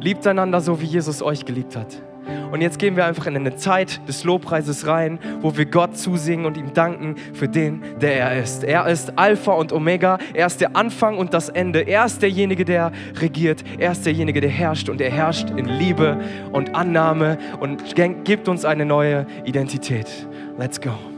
Liebt 0.00 0.24
einander 0.28 0.60
so, 0.60 0.80
wie 0.80 0.86
Jesus 0.86 1.22
euch 1.22 1.44
geliebt 1.44 1.74
hat. 1.74 2.05
Und 2.50 2.60
jetzt 2.60 2.78
gehen 2.78 2.96
wir 2.96 3.04
einfach 3.04 3.26
in 3.26 3.36
eine 3.36 3.56
Zeit 3.56 4.00
des 4.08 4.24
Lobpreises 4.24 4.86
rein, 4.86 5.18
wo 5.40 5.56
wir 5.56 5.66
Gott 5.66 5.96
zusingen 5.96 6.46
und 6.46 6.56
ihm 6.56 6.72
danken 6.72 7.16
für 7.34 7.48
den, 7.48 7.82
der 8.00 8.14
er 8.16 8.42
ist. 8.42 8.64
Er 8.64 8.86
ist 8.86 9.18
Alpha 9.18 9.52
und 9.52 9.72
Omega. 9.72 10.18
Er 10.34 10.46
ist 10.46 10.60
der 10.60 10.76
Anfang 10.76 11.18
und 11.18 11.34
das 11.34 11.48
Ende. 11.48 11.80
Er 11.80 12.04
ist 12.06 12.22
derjenige, 12.22 12.64
der 12.64 12.92
regiert. 13.20 13.64
Er 13.78 13.92
ist 13.92 14.06
derjenige, 14.06 14.40
der 14.40 14.50
herrscht. 14.50 14.88
Und 14.88 15.00
er 15.00 15.10
herrscht 15.10 15.50
in 15.50 15.66
Liebe 15.66 16.18
und 16.52 16.74
Annahme 16.74 17.38
und 17.60 17.94
gibt 18.24 18.48
uns 18.48 18.64
eine 18.64 18.84
neue 18.84 19.26
Identität. 19.44 20.06
Let's 20.58 20.80
go. 20.80 21.15